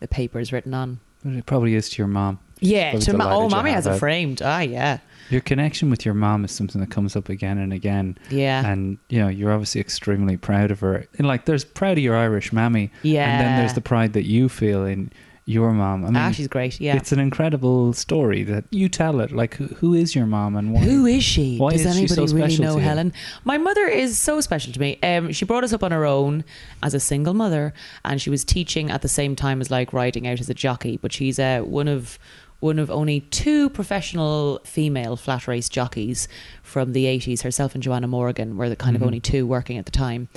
the 0.00 0.08
papers 0.08 0.52
written 0.52 0.74
on. 0.74 1.00
But 1.24 1.34
it 1.34 1.46
probably 1.46 1.74
is 1.74 1.88
to 1.90 1.98
your 1.98 2.08
mom. 2.08 2.38
Yeah, 2.62 2.98
to 2.98 3.16
ma- 3.16 3.34
oh, 3.34 3.48
mommy 3.48 3.70
has 3.72 3.86
it 3.86 3.98
framed. 3.98 4.42
Ah, 4.42 4.60
yeah. 4.60 4.98
Your 5.30 5.40
connection 5.40 5.88
with 5.88 6.04
your 6.04 6.14
mom 6.14 6.44
is 6.44 6.50
something 6.50 6.80
that 6.80 6.90
comes 6.90 7.16
up 7.16 7.28
again 7.28 7.56
and 7.56 7.72
again. 7.72 8.18
Yeah. 8.30 8.66
And, 8.66 8.98
you 9.08 9.18
know, 9.18 9.28
you're 9.28 9.52
obviously 9.52 9.80
extremely 9.80 10.36
proud 10.36 10.70
of 10.70 10.80
her. 10.80 11.06
And, 11.16 11.26
like, 11.26 11.46
there's 11.46 11.64
proud 11.64 11.92
of 11.92 12.04
your 12.04 12.16
Irish 12.16 12.52
mammy. 12.52 12.90
Yeah. 13.02 13.30
And 13.30 13.40
then 13.40 13.58
there's 13.58 13.72
the 13.72 13.80
pride 13.80 14.12
that 14.12 14.24
you 14.24 14.50
feel 14.50 14.84
in 14.84 15.10
your 15.44 15.72
mom. 15.72 16.04
I 16.04 16.08
mean, 16.08 16.16
ah, 16.16 16.30
she's 16.32 16.48
great. 16.48 16.80
Yeah. 16.80 16.96
It's 16.96 17.12
an 17.12 17.18
incredible 17.18 17.92
story 17.94 18.42
that 18.44 18.64
you 18.70 18.88
tell 18.88 19.20
it. 19.20 19.32
Like, 19.32 19.54
who, 19.54 19.66
who 19.66 19.94
is 19.94 20.14
your 20.14 20.26
mom 20.26 20.54
and 20.54 20.72
why? 20.72 20.80
Who 20.80 21.06
is 21.06 21.24
she? 21.24 21.56
Why 21.56 21.72
Does 21.72 21.86
is 21.86 21.94
she 21.94 22.00
anybody 22.00 22.26
so 22.26 22.36
really 22.36 22.58
know? 22.58 22.76
Helen? 22.76 23.12
My 23.44 23.58
mother 23.58 23.86
is 23.86 24.18
so 24.18 24.40
special 24.40 24.72
to 24.72 24.80
me. 24.80 24.98
Um, 25.02 25.32
she 25.32 25.44
brought 25.44 25.64
us 25.64 25.72
up 25.72 25.82
on 25.82 25.92
her 25.92 26.04
own 26.04 26.44
as 26.82 26.94
a 26.94 27.00
single 27.00 27.34
mother, 27.34 27.72
and 28.04 28.20
she 28.20 28.30
was 28.30 28.44
teaching 28.44 28.90
at 28.90 29.02
the 29.02 29.08
same 29.08 29.34
time 29.34 29.60
as 29.60 29.70
like 29.70 29.92
riding 29.92 30.28
out 30.28 30.40
as 30.40 30.50
a 30.50 30.54
jockey. 30.54 30.96
But 30.96 31.12
she's 31.12 31.38
uh, 31.38 31.62
one 31.62 31.88
of 31.88 32.18
one 32.62 32.78
of 32.78 32.92
only 32.92 33.18
two 33.20 33.68
professional 33.70 34.60
female 34.62 35.16
flat 35.16 35.48
race 35.48 35.68
jockeys 35.68 36.28
from 36.62 36.92
the 36.92 37.06
80s. 37.06 37.42
Herself 37.42 37.74
and 37.74 37.82
Joanna 37.82 38.06
Morgan 38.06 38.56
were 38.56 38.68
the 38.68 38.76
kind 38.76 38.94
of 38.94 39.02
Mhm. 39.02 39.06
only 39.06 39.18
two 39.20 39.44
working 39.48 39.78
at 39.78 39.84
the 39.84 39.90
time. 39.90 40.28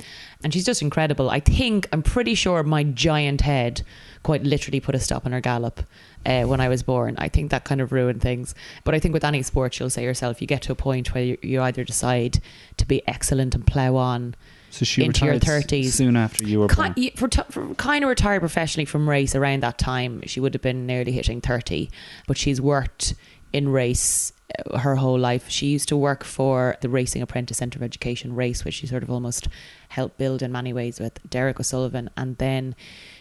And 0.42 0.52
she's 0.52 0.64
just 0.66 0.82
incredible. 0.82 1.30
I 1.30 1.38
think, 1.38 1.88
I'm 1.92 2.02
pretty 2.02 2.34
sure 2.34 2.64
my 2.64 2.82
giant 2.82 3.42
head 3.42 3.82
quite 4.24 4.42
literally 4.42 4.80
put 4.80 4.96
a 4.96 4.98
stop 4.98 5.24
on 5.24 5.30
her 5.30 5.40
gallop 5.40 5.82
uh, 6.26 6.42
when 6.42 6.60
I 6.60 6.68
was 6.68 6.82
born. 6.82 7.14
I 7.16 7.28
think 7.28 7.52
that 7.52 7.62
kind 7.62 7.80
of 7.80 7.92
ruined 7.92 8.20
things. 8.22 8.56
But 8.82 8.96
I 8.96 8.98
think 8.98 9.14
with 9.14 9.24
any 9.24 9.42
sport, 9.42 9.78
you'll 9.78 9.88
say 9.90 10.02
yourself, 10.02 10.40
you 10.40 10.48
get 10.48 10.62
to 10.62 10.72
a 10.72 10.74
point 10.74 11.14
where 11.14 11.22
you, 11.22 11.38
you 11.42 11.62
either 11.62 11.84
decide 11.84 12.40
to 12.78 12.84
be 12.86 13.06
excellent 13.06 13.54
and 13.54 13.64
plough 13.64 13.94
on 13.94 14.34
So 14.70 14.84
she 14.84 15.04
into 15.04 15.24
your 15.24 15.34
retired 15.34 15.64
s- 15.64 15.66
30s. 15.66 15.92
soon 15.92 16.16
after 16.16 16.44
you 16.44 16.60
were 16.60 16.68
born. 16.68 16.94
For, 17.16 17.28
for 17.50 17.74
kind 17.74 18.04
of 18.04 18.08
retired 18.10 18.40
professionally 18.40 18.84
from 18.84 19.08
race 19.08 19.34
around 19.34 19.62
that 19.62 19.78
time. 19.78 20.22
She 20.26 20.40
would 20.40 20.54
have 20.54 20.62
been 20.62 20.86
nearly 20.86 21.12
hitting 21.12 21.40
30, 21.40 21.90
but 22.26 22.36
she's 22.36 22.60
worked 22.60 23.14
in 23.52 23.68
race 23.70 24.32
uh, 24.70 24.78
her 24.78 24.96
whole 24.96 25.18
life. 25.18 25.48
She 25.48 25.66
used 25.68 25.88
to 25.88 25.96
work 25.96 26.24
for 26.24 26.76
the 26.82 26.88
Racing 26.88 27.22
Apprentice 27.22 27.56
Centre 27.58 27.78
of 27.78 27.82
Education 27.82 28.34
Race, 28.34 28.64
which 28.64 28.74
she 28.74 28.86
sort 28.86 29.02
of 29.02 29.10
almost 29.10 29.48
helped 29.88 30.18
build 30.18 30.42
in 30.42 30.52
many 30.52 30.72
ways 30.72 31.00
with 31.00 31.18
Derek 31.30 31.58
O'Sullivan. 31.58 32.10
And 32.16 32.36
then 32.38 32.74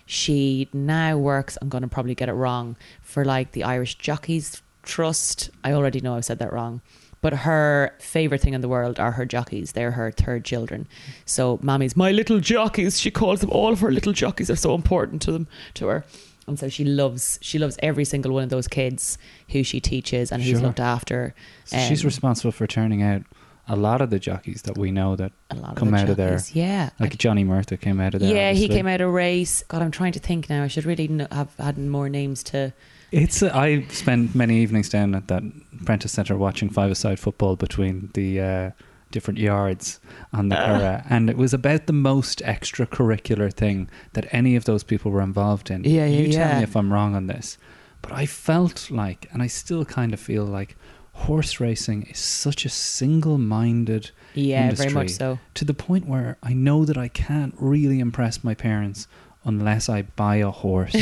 she 0.05 0.67
now 0.73 1.17
works, 1.17 1.57
I'm 1.61 1.69
going 1.69 1.83
to 1.83 1.87
probably 1.87 2.15
get 2.15 2.27
it 2.29 2.33
wrong, 2.33 2.75
for 3.01 3.23
like 3.23 3.53
the 3.53 3.63
Irish 3.63 3.95
Jockeys 3.95 4.61
Trust. 4.83 5.49
I 5.63 5.71
already 5.73 5.99
know 6.01 6.15
I've 6.15 6.25
said 6.25 6.39
that 6.39 6.53
wrong. 6.53 6.81
But 7.25 7.33
her 7.49 7.91
favourite 7.99 8.41
thing 8.43 8.53
in 8.53 8.61
the 8.61 8.67
world 8.69 8.99
are 8.99 9.13
her 9.13 9.25
jockeys. 9.25 9.71
They're 9.71 9.91
her 9.99 10.11
third 10.11 10.45
children. 10.45 10.85
So 11.25 11.57
Mammy's 11.63 11.95
my 11.95 12.11
little 12.11 12.39
jockeys. 12.39 12.99
She 13.01 13.09
calls 13.09 13.39
them 13.41 13.49
all 13.49 13.71
of 13.73 13.79
her 13.79 13.91
little 13.91 14.13
jockeys 14.13 14.49
are 14.51 14.55
so 14.67 14.75
important 14.75 15.23
to 15.23 15.31
them 15.31 15.47
to 15.73 15.87
her. 15.87 16.05
And 16.47 16.59
so 16.59 16.69
she 16.69 16.83
loves 16.85 17.39
she 17.41 17.57
loves 17.57 17.77
every 17.81 18.05
single 18.05 18.31
one 18.31 18.43
of 18.43 18.51
those 18.51 18.67
kids 18.67 19.17
who 19.49 19.63
she 19.63 19.79
teaches 19.79 20.31
and 20.31 20.43
who's 20.43 20.59
Sure. 20.59 20.67
looked 20.67 20.79
after. 20.79 21.33
So 21.63 21.77
she's 21.87 22.03
Um, 22.03 22.09
responsible 22.13 22.51
for 22.51 22.67
turning 22.67 23.01
out 23.01 23.23
a 23.67 23.75
lot 23.75 23.99
of 24.01 24.11
the 24.11 24.19
jockeys 24.19 24.61
that 24.67 24.77
we 24.77 24.91
know 24.91 25.15
that 25.15 25.31
of 25.49 25.75
come 25.75 25.89
the 25.89 25.97
out 25.97 26.09
of 26.09 26.17
there. 26.17 26.39
yeah. 26.53 26.91
Like 26.99 27.17
Johnny 27.17 27.43
Murtagh 27.43 27.81
came 27.81 27.99
out 27.99 28.13
of 28.13 28.19
there. 28.21 28.35
yeah, 28.35 28.51
he 28.51 28.67
came 28.67 28.85
out 28.85 29.01
of 29.01 29.09
race. 29.11 29.63
God, 29.67 29.81
I'm 29.81 29.89
trying 29.99 30.11
to 30.13 30.19
think 30.19 30.47
now. 30.47 30.61
I 30.63 30.67
should 30.67 30.85
really 30.85 31.07
have 31.31 31.55
had 31.57 31.75
more 31.79 32.07
names 32.07 32.43
to. 32.51 32.71
It's 33.15 33.41
uh, 33.41 33.51
I 33.53 33.85
spent 33.89 34.35
many 34.35 34.57
evenings 34.61 34.89
down 34.89 35.15
at 35.15 35.27
that 35.29 35.43
Prentice 35.85 36.11
Centre 36.11 36.35
watching 36.37 36.69
five-a-side 36.69 37.19
football 37.19 37.55
between 37.55 38.09
the 38.13 38.41
uh, 38.41 38.71
different 39.11 39.39
yards 39.39 39.99
on 40.33 40.49
the 40.49 40.57
Uh. 40.57 41.01
And 41.09 41.29
it 41.29 41.37
was 41.37 41.53
about 41.53 41.87
the 41.87 41.93
most 41.93 42.39
extracurricular 42.39 43.53
thing 43.53 43.89
that 44.13 44.25
any 44.31 44.55
of 44.57 44.65
those 44.65 44.83
people 44.83 45.11
were 45.11 45.21
involved 45.21 45.71
in. 45.71 45.83
Yeah, 45.85 46.05
yeah, 46.05 46.19
You 46.19 46.31
tell 46.33 46.49
yeah. 46.49 46.57
me 46.57 46.63
if 46.63 46.75
I'm 46.75 46.91
wrong 46.91 47.15
on 47.15 47.27
this, 47.27 47.57
but 48.01 48.11
I 48.11 48.25
felt 48.25 48.91
like, 48.91 49.29
and 49.31 49.41
I 49.41 49.47
still 49.47 49.85
kind 49.85 50.13
of 50.13 50.19
feel 50.19 50.43
like, 50.43 50.75
horse 51.13 51.61
racing 51.61 52.03
is 52.11 52.19
such 52.19 52.65
a 52.65 52.69
single-minded 52.69 54.11
Yeah, 54.33 54.63
industry 54.63 54.89
very 54.89 54.93
much 54.93 55.11
so. 55.11 55.39
to 55.53 55.63
the 55.63 55.73
point 55.73 56.05
where 56.05 56.37
I 56.43 56.51
know 56.53 56.83
that 56.83 56.97
I 56.97 57.07
can't 57.07 57.55
really 57.57 58.01
impress 58.01 58.43
my 58.43 58.53
parents 58.53 59.07
unless 59.45 59.89
I 59.89 60.01
buy 60.01 60.37
a 60.37 60.49
horse 60.51 60.93
or, 60.95 60.99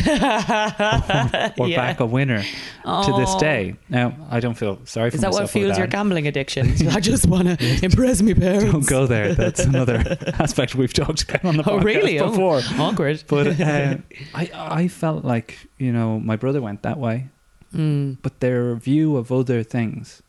or 1.58 1.68
Yeah. 1.68 1.78
back 1.78 2.00
a 2.00 2.06
winner 2.06 2.42
to 2.42 3.14
this 3.18 3.30
Oh. 3.34 3.40
day. 3.40 3.76
Now, 3.90 4.14
I 4.30 4.40
don't 4.40 4.56
feel 4.56 4.80
sorry 4.86 5.10
for 5.10 5.16
Is 5.16 5.22
that 5.22 5.32
what 5.32 5.50
fuels 5.50 5.78
your 5.78 5.88
gambling 5.88 6.28
addiction? 6.28 6.74
I 6.92 7.00
just 7.00 7.26
want 7.28 7.48
to 7.60 7.86
impress 7.86 8.22
me 8.22 8.34
parents. 8.34 8.72
Don't 8.72 8.86
go 8.88 9.08
there. 9.08 9.34
That's 9.34 9.62
another 9.62 10.18
aspect 10.40 10.76
we've 10.76 10.94
talked 10.94 11.24
about 11.24 11.46
on 11.46 11.58
the 11.58 11.64
Oh, 11.70 11.78
podcast 11.80 11.84
really? 11.86 12.20
Oh, 12.20 12.30
before. 12.30 12.62
awkward. 12.78 13.24
But 13.28 13.60
uh, 13.60 13.98
I, 14.36 14.52
I 14.54 14.88
felt 14.90 15.24
like 15.26 15.58
you 15.78 15.92
know 15.94 16.20
my 16.20 16.36
brother 16.36 16.62
went 16.62 16.82
that 16.84 16.98
way, 17.00 17.30
Mm. 17.74 18.18
but 18.22 18.40
their 18.40 18.76
view 18.76 19.18
of 19.18 19.32
other 19.32 19.64
things 19.64 20.22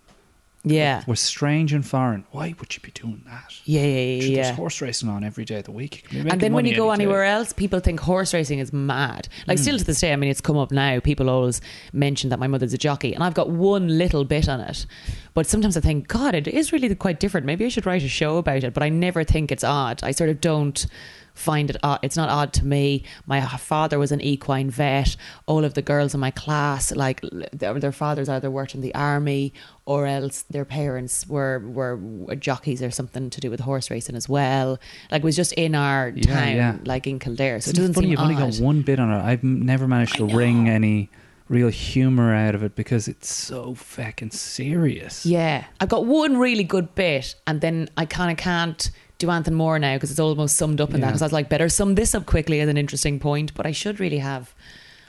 Yeah. 0.66 1.02
was 1.06 1.20
strange 1.20 1.72
and 1.72 1.86
foreign. 1.86 2.24
Why 2.30 2.54
would 2.58 2.74
you 2.74 2.80
be 2.82 2.90
doing 2.90 3.22
that? 3.26 3.52
Yeah, 3.64 3.82
yeah, 3.82 3.86
yeah. 3.86 4.22
Yeah. 4.22 4.42
There's 4.44 4.56
horse 4.56 4.80
racing 4.80 5.08
on 5.10 5.22
every 5.22 5.44
day 5.44 5.56
of 5.58 5.64
the 5.64 5.72
week. 5.72 6.04
You 6.04 6.08
can 6.08 6.24
be 6.24 6.30
And 6.30 6.40
then 6.40 6.52
when 6.54 6.64
you 6.64 6.74
go 6.74 6.90
any 6.90 6.98
day. 6.98 7.04
anywhere 7.04 7.24
else, 7.24 7.52
people 7.52 7.80
think 7.80 8.00
horse 8.00 8.32
racing 8.32 8.58
is 8.60 8.72
mad. 8.72 9.28
Like, 9.46 9.58
Mm. 9.58 9.62
still 9.62 9.78
to 9.78 9.84
this 9.84 10.00
day, 10.00 10.12
I 10.12 10.16
mean, 10.16 10.30
it's 10.30 10.40
come 10.40 10.56
up 10.56 10.72
now. 10.72 11.00
People 11.00 11.28
always 11.28 11.60
mention 11.92 12.30
that 12.30 12.38
my 12.38 12.46
mother's 12.46 12.72
a 12.72 12.78
jockey, 12.78 13.12
and 13.14 13.22
I've 13.22 13.34
got 13.34 13.50
one 13.50 13.98
little 13.98 14.24
bit 14.24 14.48
on 14.48 14.60
it. 14.60 14.86
But 15.34 15.46
sometimes 15.46 15.76
I 15.76 15.80
think, 15.80 16.08
God, 16.08 16.34
it 16.34 16.48
is 16.48 16.72
really 16.72 16.94
quite 16.94 17.20
different. 17.20 17.44
Maybe 17.46 17.64
I 17.64 17.68
should 17.68 17.84
write 17.86 18.02
a 18.02 18.08
show 18.08 18.38
about 18.38 18.64
it. 18.64 18.72
But 18.72 18.82
I 18.82 18.88
never 18.88 19.22
think 19.24 19.52
it's 19.52 19.64
odd. 19.64 20.00
I 20.02 20.12
sort 20.12 20.30
of 20.30 20.40
don't 20.40 20.86
find 21.34 21.68
it 21.68 21.76
odd. 21.82 21.98
It's 22.02 22.16
not 22.16 22.28
odd 22.28 22.52
to 22.54 22.64
me. 22.64 23.02
My 23.26 23.44
father 23.46 23.98
was 23.98 24.12
an 24.12 24.20
equine 24.20 24.70
vet. 24.70 25.16
All 25.46 25.64
of 25.64 25.74
the 25.74 25.82
girls 25.82 26.14
in 26.14 26.20
my 26.20 26.30
class, 26.30 26.92
like 26.92 27.20
their, 27.52 27.78
their 27.78 27.92
fathers 27.92 28.28
either 28.28 28.50
worked 28.50 28.74
in 28.74 28.80
the 28.80 28.94
army 28.94 29.52
or 29.84 30.06
else 30.06 30.42
their 30.48 30.64
parents 30.64 31.26
were 31.26 31.58
were 31.58 31.98
jockeys 32.38 32.82
or 32.82 32.90
something 32.90 33.30
to 33.30 33.40
do 33.40 33.50
with 33.50 33.60
horse 33.60 33.90
racing 33.90 34.14
as 34.16 34.28
well. 34.28 34.78
Like 35.10 35.22
it 35.22 35.24
was 35.24 35.36
just 35.36 35.52
in 35.54 35.74
our 35.74 36.12
Yeah, 36.14 36.22
town, 36.22 36.56
yeah. 36.56 36.76
like 36.84 37.06
in 37.06 37.18
Kildare. 37.18 37.60
So 37.60 37.68
it 37.68 37.70
It's 37.70 37.78
doesn't 37.78 37.94
funny, 37.94 38.06
seem 38.06 38.10
you've 38.12 38.20
only 38.20 38.36
got 38.36 38.56
one 38.56 38.82
bit 38.82 39.00
on 39.00 39.10
it. 39.10 39.22
I've 39.22 39.42
never 39.42 39.86
managed 39.88 40.14
to 40.16 40.26
wring 40.26 40.68
any 40.68 41.10
real 41.48 41.68
humor 41.68 42.32
out 42.34 42.54
of 42.54 42.62
it 42.62 42.74
because 42.74 43.06
it's 43.06 43.30
so 43.30 43.74
fucking 43.74 44.30
serious. 44.30 45.26
Yeah, 45.26 45.64
I've 45.80 45.88
got 45.90 46.06
one 46.06 46.38
really 46.38 46.64
good 46.64 46.94
bit, 46.94 47.34
and 47.46 47.60
then 47.60 47.88
I 47.96 48.06
kind 48.06 48.30
of 48.30 48.36
can't 48.38 48.90
do 49.18 49.30
Anthony 49.30 49.56
more 49.56 49.78
now 49.78 49.94
because 49.96 50.10
it's 50.10 50.20
almost 50.20 50.56
summed 50.56 50.80
up 50.80 50.92
in 50.94 51.00
that. 51.00 51.08
Because 51.08 51.22
I 51.22 51.26
was 51.26 51.32
like, 51.32 51.48
better 51.48 51.68
sum 51.68 51.94
this 51.94 52.14
up 52.14 52.26
quickly 52.26 52.60
as 52.60 52.68
an 52.68 52.76
interesting 52.76 53.18
point, 53.20 53.54
but 53.54 53.66
I 53.66 53.72
should 53.72 54.00
really 54.00 54.18
have. 54.18 54.54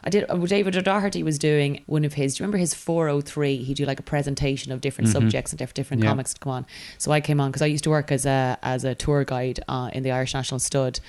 I 0.04 0.10
did. 0.12 0.26
uh, 0.30 0.36
David 0.38 0.78
O'Doherty 0.78 1.24
was 1.24 1.40
doing 1.40 1.82
one 1.88 2.06
of 2.06 2.14
his. 2.14 2.36
Do 2.36 2.42
you 2.42 2.46
remember 2.46 2.60
his 2.60 2.76
403? 2.76 3.64
He'd 3.64 3.78
do 3.78 3.86
like 3.86 4.00
a 4.00 4.04
presentation 4.04 4.72
of 4.72 4.80
different 4.80 5.10
Mhm. 5.10 5.14
subjects 5.14 5.52
and 5.52 5.58
diff- 5.58 5.74
different 5.74 6.04
Yeah. 6.04 6.10
comics 6.10 6.36
to 6.36 6.40
come 6.40 6.52
on. 6.54 6.66
So 7.00 7.12
I 7.12 7.22
came 7.22 7.42
on 7.42 7.50
because 7.50 7.64
I 7.64 7.66
used 7.66 7.84
to 7.86 7.90
work 7.90 8.12
as 8.12 8.24
a 8.28 8.60
as 8.62 8.84
a 8.84 8.94
tour 8.94 9.24
guide 9.24 9.62
uh, 9.68 9.90
in 9.94 10.04
the 10.04 10.12
Irish 10.12 10.36
National 10.36 10.60
Stud. 10.60 11.00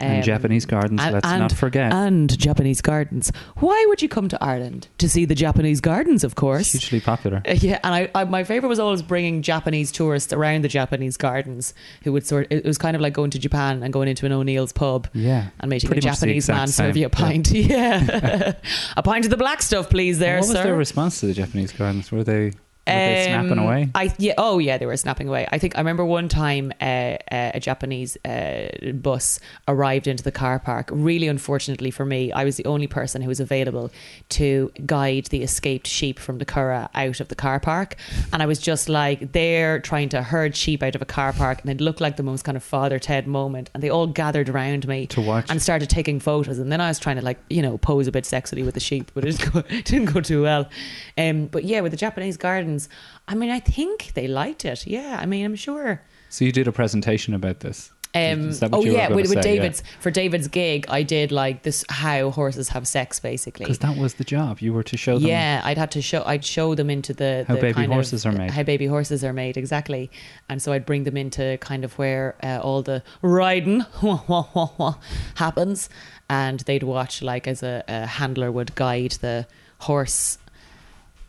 And 0.00 0.16
Um, 0.18 0.22
Japanese 0.24 0.66
gardens, 0.66 1.00
and- 1.00 1.12
let's 1.14 1.24
not 1.28 1.52
forget. 1.52 1.92
And 1.92 2.36
Japanese 2.36 2.80
gardens. 2.80 3.30
Why 3.58 3.84
would 3.88 4.02
you 4.02 4.08
come 4.08 4.28
to 4.30 4.44
Ireland 4.44 4.88
to 4.98 5.08
see 5.08 5.24
the 5.24 5.36
Japanese 5.36 5.80
gardens? 5.80 6.24
Of 6.24 6.34
course. 6.34 6.72
Hugely 6.72 6.98
popular. 7.00 7.40
Uh, 7.46 7.54
Yeah, 7.60 7.78
and 7.84 7.94
I, 7.94 8.10
I 8.14 8.24
my 8.24 8.42
favorite 8.42 8.68
was 8.68 8.80
always 8.80 9.00
bringing 9.00 9.42
Japanese 9.42 9.92
tourists 9.92 10.32
around 10.32 10.62
the 10.62 10.68
Japanese 10.68 11.16
gardens 11.16 11.72
who 12.02 12.12
would 12.12 12.26
sort. 12.26 12.48
It 12.50 12.64
was 12.64 12.78
kind 12.78 12.96
of 12.96 13.00
like 13.00 13.12
going 13.14 13.30
to 13.30 13.38
Japan 13.38 13.82
and 13.84 13.92
going 13.92 14.08
into 14.08 14.26
an 14.26 14.32
O'Neill's 14.32 14.72
pub. 14.72 15.06
Yeah. 15.12 15.48
and 15.60 15.70
making 15.70 15.92
a 15.96 16.00
Japanese 16.00 16.48
man 16.48 16.66
serve 16.66 16.96
you 16.96 17.06
a 17.06 17.10
pint. 17.10 17.52
Yeah, 17.52 18.54
a 18.96 19.02
pint 19.04 19.24
of 19.24 19.30
the 19.30 19.36
black 19.36 19.62
stuff, 19.62 19.88
please, 19.88 20.18
there, 20.18 20.36
what 20.40 20.48
was 20.48 20.50
sir. 20.56 20.62
their 20.64 20.74
response 20.76 21.20
to 21.20 21.26
the 21.26 21.34
Japanese 21.34 21.70
gardens? 21.72 22.10
Were 22.10 22.24
they, 22.24 22.52
were 22.86 22.92
they 22.92 23.24
snapping 23.26 23.52
Um, 23.52 23.58
away? 23.60 23.90
I 23.94 24.12
yeah. 24.18 24.34
Oh 24.38 24.58
yeah, 24.58 24.76
they 24.78 24.86
were 24.86 24.96
snapping 24.96 25.28
away. 25.28 25.46
I 25.52 25.58
think 25.58 25.76
I 25.76 25.80
remember 25.80 26.04
one 26.04 26.28
time 26.28 26.72
uh, 26.80 26.84
uh, 26.84 27.16
a 27.54 27.60
Japanese 27.60 28.16
uh, 28.24 28.68
bus 28.94 29.38
arrived 29.68 30.06
into 30.06 30.22
the 30.24 30.32
car 30.32 30.58
park. 30.58 30.88
Really, 30.92 31.28
unfortunately 31.28 31.90
for 31.90 32.04
me, 32.04 32.32
I 32.32 32.44
was 32.44 32.56
the 32.56 32.64
only 32.66 32.86
person 32.88 33.22
who 33.22 33.28
was 33.28 33.40
available 33.40 33.90
to 34.30 34.72
guide 34.84 35.26
the 35.26 35.42
escaped 35.42 35.86
sheep 35.86 36.18
from 36.18 36.38
the 36.38 36.44
Curragh 36.44 36.88
out 36.94 37.20
of 37.20 37.28
the 37.28 37.34
car 37.36 37.60
park, 37.60 37.96
and 38.32 38.42
I 38.42 38.46
was 38.46 38.58
just 38.58 38.88
like 38.88 39.32
there 39.32 39.78
trying 39.78 40.08
to 40.10 40.22
herd 40.22 40.56
sheep 40.56 40.82
out 40.82 40.94
of 40.94 41.02
a 41.02 41.06
car 41.06 41.32
park, 41.32 41.60
and 41.62 41.70
it 41.70 41.80
looked 41.80 42.00
like 42.00 42.16
the 42.16 42.22
most 42.22 42.42
kind 42.42 42.56
of 42.56 42.62
Father 42.64 42.98
Ted 42.98 43.26
moment. 43.26 43.70
And 43.74 43.82
they 43.82 43.90
all 43.90 44.06
gathered 44.06 44.48
around 44.48 44.88
me 44.88 45.06
To 45.08 45.20
watch. 45.20 45.50
and 45.50 45.62
started 45.62 45.88
taking 45.88 46.18
photos, 46.20 46.58
and 46.58 46.72
then 46.72 46.80
I 46.80 46.88
was 46.88 46.98
trying 46.98 47.16
to 47.16 47.22
like 47.22 47.38
you 47.48 47.62
know 47.62 47.78
pose 47.78 48.06
a 48.08 48.12
bit 48.12 48.24
sexily 48.24 48.64
with 48.64 48.74
the 48.74 48.80
sheep, 48.80 49.10
but 49.14 49.24
it 49.24 49.36
didn't 49.38 49.52
go, 49.52 49.60
didn't 49.84 50.12
go 50.12 50.20
too 50.20 50.42
well. 50.42 50.68
Um, 51.16 51.46
but 51.46 51.64
yeah, 51.64 51.80
with 51.80 51.92
the 51.92 51.98
Japanese 51.98 52.36
gardens, 52.72 52.88
I 53.28 53.34
mean, 53.34 53.50
I 53.50 53.60
think 53.60 54.12
they 54.14 54.28
liked 54.28 54.64
it. 54.64 54.86
Yeah, 54.86 55.18
I 55.20 55.26
mean, 55.26 55.44
I'm 55.44 55.56
sure. 55.56 56.02
So 56.28 56.44
you 56.44 56.52
did 56.52 56.68
a 56.68 56.72
presentation 56.72 57.34
about 57.34 57.60
this. 57.60 57.90
Um, 58.14 58.50
Is 58.50 58.60
that 58.60 58.70
what 58.70 58.80
oh 58.80 58.84
yeah, 58.84 59.08
with, 59.08 59.30
with 59.30 59.42
say? 59.42 59.54
Yeah. 59.54 59.62
David's 59.62 59.82
for 60.00 60.10
David's 60.10 60.46
gig, 60.46 60.84
I 60.90 61.02
did 61.02 61.32
like 61.32 61.62
this 61.62 61.82
how 61.88 62.30
horses 62.30 62.68
have 62.68 62.86
sex, 62.86 63.18
basically. 63.18 63.64
Because 63.64 63.78
that 63.78 63.96
was 63.96 64.14
the 64.14 64.24
job. 64.24 64.60
You 64.60 64.74
were 64.74 64.82
to 64.82 64.98
show 64.98 65.18
them. 65.18 65.28
Yeah, 65.28 65.62
I'd 65.64 65.78
had 65.78 65.90
to 65.92 66.02
show. 66.02 66.22
I'd 66.26 66.44
show 66.44 66.74
them 66.74 66.90
into 66.90 67.14
the 67.14 67.46
How 67.48 67.54
the 67.54 67.60
baby 67.62 67.72
kind 67.72 67.86
of- 67.86 67.94
horses 67.94 68.26
are 68.26 68.32
made. 68.32 68.50
How 68.50 68.64
baby 68.64 68.84
horses 68.84 69.24
are 69.24 69.32
made, 69.32 69.56
exactly. 69.56 70.10
And 70.50 70.60
so 70.60 70.74
I'd 70.74 70.84
bring 70.84 71.04
them 71.04 71.16
into 71.16 71.56
kind 71.62 71.84
of 71.84 71.96
where 71.96 72.34
uh, 72.42 72.58
all 72.62 72.82
the 72.82 73.02
riding 73.22 73.80
happens, 75.36 75.88
and 76.28 76.60
they'd 76.60 76.82
watch 76.82 77.22
like 77.22 77.48
as 77.48 77.62
a, 77.62 77.82
a 77.88 78.04
handler 78.06 78.52
would 78.52 78.74
guide 78.74 79.12
the 79.22 79.46
horse 79.78 80.36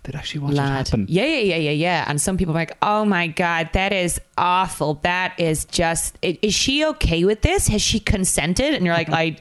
They'd 0.03 0.15
actually 0.15 0.41
watch 0.41 0.53
lad. 0.55 0.81
it 0.81 0.89
happen. 0.89 1.05
Yeah, 1.09 1.25
yeah, 1.25 1.55
yeah, 1.55 1.55
yeah, 1.55 1.71
yeah. 1.71 2.05
And 2.07 2.21
some 2.21 2.37
people 2.37 2.53
are 2.53 2.59
like, 2.59 2.75
"Oh 2.81 3.05
my 3.05 3.27
god, 3.27 3.69
that 3.73 3.93
is 3.93 4.19
awful. 4.37 4.95
That 5.03 5.39
is 5.39 5.65
just. 5.65 6.17
Is 6.21 6.53
she 6.53 6.85
okay 6.85 7.23
with 7.23 7.41
this? 7.41 7.67
Has 7.67 7.81
she 7.81 7.99
consented?" 7.99 8.73
And 8.73 8.85
you're 8.85 8.95
like, 8.95 9.07
mm-hmm. 9.07 9.15
"I, 9.15 9.37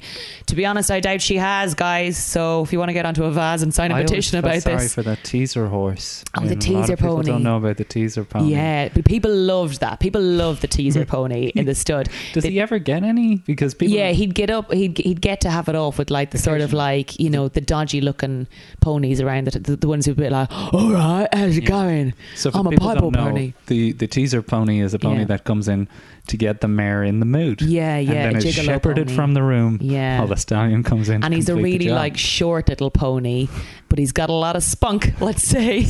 to 0.47 0.57
be 0.57 0.67
honest, 0.67 0.91
I 0.91 1.01
doubt 1.01 1.23
she 1.23 1.37
has, 1.37 1.75
guys. 1.75 2.17
So 2.17 2.63
if 2.63 2.73
you 2.73 2.79
want 2.79 2.91
to 2.91 2.93
get 2.93 3.07
onto 3.07 3.25
a 3.25 3.31
vase 3.31 3.63
and 3.63 3.73
sign 3.73 3.91
a 3.91 3.95
I 3.95 4.03
petition 4.03 4.39
about 4.39 4.63
sorry 4.63 4.77
this, 4.77 4.95
for 4.95 5.03
that 5.03 5.25
teaser 5.25 5.67
horse. 5.67 6.25
Oh, 6.37 6.41
the 6.41 6.53
And 6.53 6.67
a 6.67 6.73
lot 6.73 6.81
teaser 6.83 6.97
people 6.97 7.17
pony. 7.17 7.27
don't 7.31 7.43
know 7.43 7.57
about 7.57 7.79
the 7.79 7.85
teaser 7.85 8.25
pony. 8.25 8.53
yeah, 8.53 8.89
but 8.89 9.05
people 9.05 9.35
loved 9.35 9.81
that. 9.81 10.01
People 10.01 10.21
loved 10.21 10.61
the 10.63 10.69
teaser 10.69 11.05
pony 11.07 11.53
in 11.55 11.65
the 11.65 11.75
stud. 11.75 12.09
Does 12.35 12.45
he 12.45 12.61
ever 12.61 12.79
get 12.79 13.03
any? 13.03 13.37
Because 13.37 13.75
people. 13.75 13.95
Yeah, 13.95 14.11
he'd 14.11 14.35
get 14.35 14.51
up. 14.51 14.73
He'd 14.73 14.99
he'd 14.99 15.21
get 15.21 15.41
to 15.43 15.51
have 15.51 15.69
it 15.69 15.75
off 15.75 15.99
with 15.99 16.11
like 16.11 16.33
the 16.33 16.39
sort 16.39 16.61
of 16.61 16.73
like 16.73 17.19
you 17.19 17.31
know 17.31 17.49
the 17.49 17.61
dodgy 17.61 18.01
looking 18.01 18.47
ponies 18.81 19.21
around 19.21 19.47
the 19.47 19.59
the, 19.59 19.77
the 19.77 19.89
ones 19.89 20.05
who'd 20.05 20.17
be 20.17 20.29
like, 20.29 20.51
"All 20.53 20.93
right, 20.93 21.29
how's 21.33 21.57
it 21.57 21.63
going? 21.63 22.13
So 22.35 22.51
for 22.51 22.59
I'm 22.59 22.67
a 22.67 22.71
know, 22.71 23.11
pony." 23.11 23.55
the 23.67 23.93
the 23.93 24.07
teaser 24.07 24.43
pony 24.43 24.82
is 24.83 24.95
a 24.95 24.99
pony 24.99 25.21
Yeah. 25.21 25.25
that 25.27 25.45
comes 25.45 25.69
in 25.69 25.89
to 26.29 26.37
get 26.37 26.61
the 26.61 26.69
mare 26.69 27.03
in 27.03 27.21
the 27.21 27.27
mood. 27.27 27.62
Yeah, 27.62 27.99
yeah, 27.99 28.12
And 28.12 28.37
then 28.37 28.47
is 28.47 28.55
shepherded 28.55 29.07
pony. 29.09 29.17
from 29.17 29.35
the 29.35 29.43
room. 29.43 29.79
Yeah. 29.81 30.19
While 30.19 30.29
the 30.29 30.37
stallion 30.37 30.83
comes 30.83 31.09
in. 31.09 31.25
and 31.25 31.33
he's 31.35 31.49
a 31.49 31.55
really 31.57 31.89
like 31.89 32.17
short 32.17 32.69
little 32.69 32.91
pony, 32.91 33.49
but 33.89 33.99
he's 33.99 34.12
got 34.12 34.29
a 34.31 34.33
lot 34.35 34.55
of 34.57 34.62
spunk. 34.62 35.15
Let's 35.21 35.43
say. 35.43 35.79
in 35.79 35.85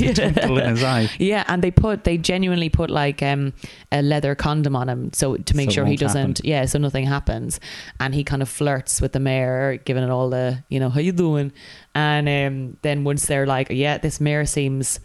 his 0.75 0.83
eye. 0.85 1.09
Yeah, 1.19 1.45
and 1.49 1.63
they 1.63 1.71
put 1.71 2.05
they 2.05 2.19
genuinely 2.19 2.69
put 2.69 2.91
like 2.91 3.23
um, 3.23 3.53
a 3.91 4.03
leather 4.03 4.35
condom 4.35 4.75
on 4.77 4.89
him, 4.89 5.13
so 5.13 5.37
to 5.37 5.57
make 5.57 5.71
So 5.71 5.75
sure 5.75 5.87
he 5.87 5.97
doesn't. 5.97 6.39
happen. 6.39 6.49
Yeah, 6.49 6.65
so 6.67 6.79
nothing 6.79 7.07
happens, 7.07 7.61
and 8.01 8.15
he 8.15 8.25
kind 8.25 8.43
of 8.43 8.49
flirts 8.49 9.01
with 9.01 9.13
the 9.13 9.21
mare, 9.21 9.77
giving 9.85 10.03
it 10.05 10.11
all 10.11 10.31
the 10.31 10.63
you 10.69 10.81
know 10.81 10.89
how 10.91 11.01
you 11.01 11.13
doing, 11.13 11.53
and 11.95 12.29
um, 12.29 12.77
then 12.83 13.05
once 13.05 13.27
they're 13.27 13.47
like, 13.47 13.69
yeah, 13.71 13.99
this 13.99 14.21
mare 14.21 14.47
seems 14.47 14.99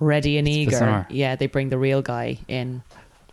ready 0.00 0.38
and 0.38 0.46
eager. 0.46 0.70
bizarre. 0.70 1.06
Yeah, 1.10 1.34
they 1.36 1.46
bring 1.46 1.70
the 1.70 1.78
real 1.78 2.02
guy 2.02 2.38
in. 2.48 2.82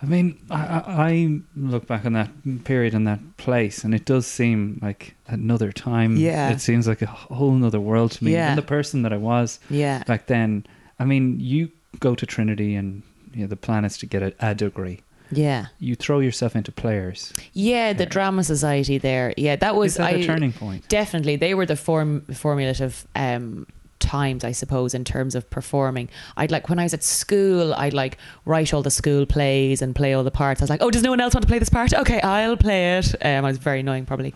I 0.01 0.05
mean, 0.05 0.39
I, 0.51 0.83
I, 0.85 1.39
look 1.55 1.87
back 1.87 2.05
on 2.05 2.13
that 2.13 2.29
period 2.65 2.93
and 2.93 3.07
that 3.07 3.37
place, 3.37 3.83
and 3.83 3.95
it 3.95 4.05
does 4.05 4.27
seem 4.27 4.79
like 4.81 5.15
another 5.27 5.71
time. 5.71 6.17
Yeah. 6.17 6.49
It 6.49 6.59
seems 6.59 6.87
like 6.87 7.01
a 7.01 7.05
whole 7.07 7.63
other 7.63 7.79
world 7.79 8.11
to 8.11 8.23
me. 8.25 8.33
Yeah. 8.33 8.49
And 8.49 8.57
the 8.57 8.61
person 8.61 9.03
that 9.03 9.13
I 9.13 9.17
was 9.17 9.59
Yeah. 9.69 10.03
back 10.03 10.27
then. 10.27 10.65
I 10.99 11.05
mean, 11.05 11.39
you 11.39 11.71
go 11.99 12.13
to 12.13 12.25
Trinity, 12.25 12.75
and 12.75 13.03
you 13.33 13.41
know, 13.41 13.47
the 13.47 13.55
plan 13.55 13.85
is 13.85 13.97
to 13.99 14.05
get 14.05 14.21
a, 14.21 14.33
a 14.39 14.53
degree. 14.53 15.01
Yeah. 15.31 15.67
You 15.79 15.95
throw 15.95 16.19
yourself 16.19 16.55
into 16.55 16.71
players. 16.71 17.33
Yeah, 17.53 17.93
the 17.93 18.05
drama 18.05 18.43
society 18.43 18.97
there. 18.97 19.33
Yeah, 19.37 19.55
that 19.55 19.75
was 19.75 19.93
Is 19.93 19.97
that 19.97 20.13
I, 20.13 20.17
a 20.17 20.25
turning 20.25 20.53
point? 20.53 20.87
Definitely, 20.87 21.37
they 21.37 21.53
were 21.53 21.65
the 21.65 21.75
form 21.75 22.21
formulative 22.33 23.07
um, 23.15 23.65
times, 23.99 24.43
I 24.43 24.51
suppose, 24.51 24.93
in 24.93 25.03
terms 25.03 25.35
of 25.35 25.49
performing. 25.49 26.09
I'd 26.37 26.51
like 26.51 26.69
when 26.69 26.79
I 26.79 26.83
was 26.83 26.93
at 26.93 27.03
school, 27.03 27.73
I'd 27.73 27.93
like 27.93 28.17
write 28.45 28.73
all 28.73 28.81
the 28.83 28.91
school 28.91 29.25
plays 29.25 29.81
and 29.81 29.95
play 29.95 30.13
all 30.13 30.23
the 30.23 30.31
parts. 30.31 30.61
I 30.61 30.63
was 30.63 30.69
like, 30.69 30.81
oh, 30.81 30.91
does 30.91 31.01
no 31.03 31.09
one 31.11 31.19
else 31.21 31.33
want 31.33 31.43
to 31.43 31.47
play 31.47 31.59
this 31.59 31.69
part? 31.69 31.93
Okay, 31.93 32.19
I'll 32.21 32.57
play 32.57 32.97
it. 32.97 33.15
Um, 33.25 33.45
I 33.45 33.49
was 33.49 33.57
very 33.57 33.79
annoying, 33.79 34.05
probably. 34.05 34.33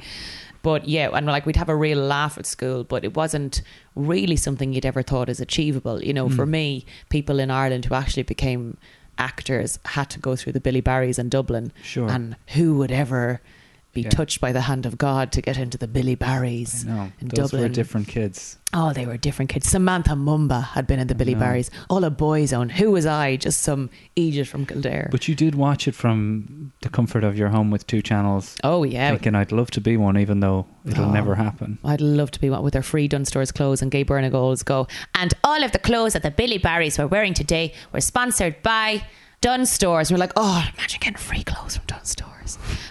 But 0.61 0.87
yeah, 0.89 1.09
and 1.13 1.25
like 1.25 1.45
we'd 1.45 1.55
have 1.55 1.69
a 1.69 1.75
real 1.75 1.99
laugh 1.99 2.37
at 2.37 2.45
school, 2.45 2.83
but 2.83 3.03
it 3.05 3.15
wasn't 3.15 3.61
really 3.95 4.35
something 4.35 4.73
you'd 4.73 4.85
ever 4.85 5.01
thought 5.01 5.29
is 5.29 5.39
achievable. 5.39 6.03
You 6.03 6.13
know, 6.13 6.27
Mm. 6.27 6.35
for 6.35 6.45
me, 6.45 6.85
people 7.09 7.39
in 7.39 7.49
Ireland 7.49 7.85
who 7.85 7.95
actually 7.95 8.23
became 8.23 8.77
actors 9.17 9.79
had 9.85 10.09
to 10.11 10.19
go 10.19 10.35
through 10.35 10.53
the 10.53 10.59
Billie 10.61 10.81
Barrys 10.81 11.19
in 11.19 11.29
Dublin. 11.29 11.71
Sure. 11.83 12.09
And 12.09 12.35
who 12.55 12.75
would 12.77 12.91
ever 12.91 13.41
be 13.91 14.01
Yeah. 14.01 14.09
touched 14.09 14.39
by 14.39 14.51
the 14.51 14.61
hand 14.61 14.85
of 14.85 14.97
God 14.99 15.31
to 15.31 15.41
get 15.41 15.57
into 15.57 15.77
the 15.77 15.87
Billie 15.87 16.15
Barrys 16.15 16.85
No, 16.85 17.11
in 17.19 17.27
those 17.29 17.49
Dublin? 17.51 17.63
were 17.63 17.69
different 17.69 18.07
kids. 18.07 18.57
Oh, 18.71 18.93
they 18.93 19.07
were 19.07 19.17
different 19.17 19.49
kids. 19.49 19.67
Samantha 19.67 20.11
Mumba 20.11 20.63
had 20.63 20.85
been 20.85 20.99
in 20.99 21.07
the 21.07 21.15
Billy 21.15 21.33
know. 21.33 21.39
Barrys. 21.39 21.71
All 21.89 22.03
a 22.03 22.11
boy's 22.11 22.53
own. 22.53 22.69
Who 22.69 22.91
was 22.91 23.07
I? 23.07 23.35
Just 23.35 23.61
some 23.61 23.89
Egypt 24.15 24.47
from 24.47 24.67
Kildare. 24.67 25.07
But 25.09 25.27
you 25.27 25.33
did 25.33 25.55
watch 25.55 25.87
it 25.87 25.95
from 25.95 26.71
the 26.83 26.89
comfort 26.89 27.23
of 27.23 27.35
your 27.35 27.49
home 27.49 27.71
with 27.71 27.87
two 27.87 28.03
channels. 28.03 28.57
Oh, 28.63 28.83
yeah. 28.83 29.09
Thinking 29.09 29.33
I'd 29.33 29.51
love 29.51 29.71
to 29.71 29.81
be 29.81 29.97
one, 29.97 30.19
even 30.19 30.39
though 30.39 30.67
it'll 30.85 31.05
Oh. 31.05 31.11
never 31.11 31.33
happen. 31.33 31.79
I'd 31.83 31.99
love 31.99 32.29
to 32.31 32.39
be 32.39 32.51
one 32.51 32.61
with 32.61 32.73
their 32.73 32.83
free 32.83 33.07
Dunnes 33.07 33.29
Stores 33.29 33.51
clothes 33.51 33.81
and 33.81 33.89
Gay 33.89 34.03
Bernagol's 34.05 34.61
go. 34.61 34.87
And 35.15 35.33
all 35.43 35.63
of 35.63 35.71
the 35.71 35.79
clothes 35.79 36.13
that 36.13 36.21
the 36.21 36.29
Billie 36.31 36.59
Barrys 36.59 36.99
were 36.99 37.07
wearing 37.07 37.33
today 37.33 37.73
were 37.91 38.01
sponsored 38.01 38.61
by 38.61 39.01
Dunnes 39.41 39.71
Stores. 39.71 40.11
And 40.11 40.17
we're 40.17 40.19
like, 40.25 40.33
oh, 40.35 40.63
imagine 40.77 40.99
getting 40.99 41.17
free 41.17 41.43
clothes 41.43 41.75
from 41.77 41.85
Dunnes 41.87 42.09
Stores. 42.09 42.35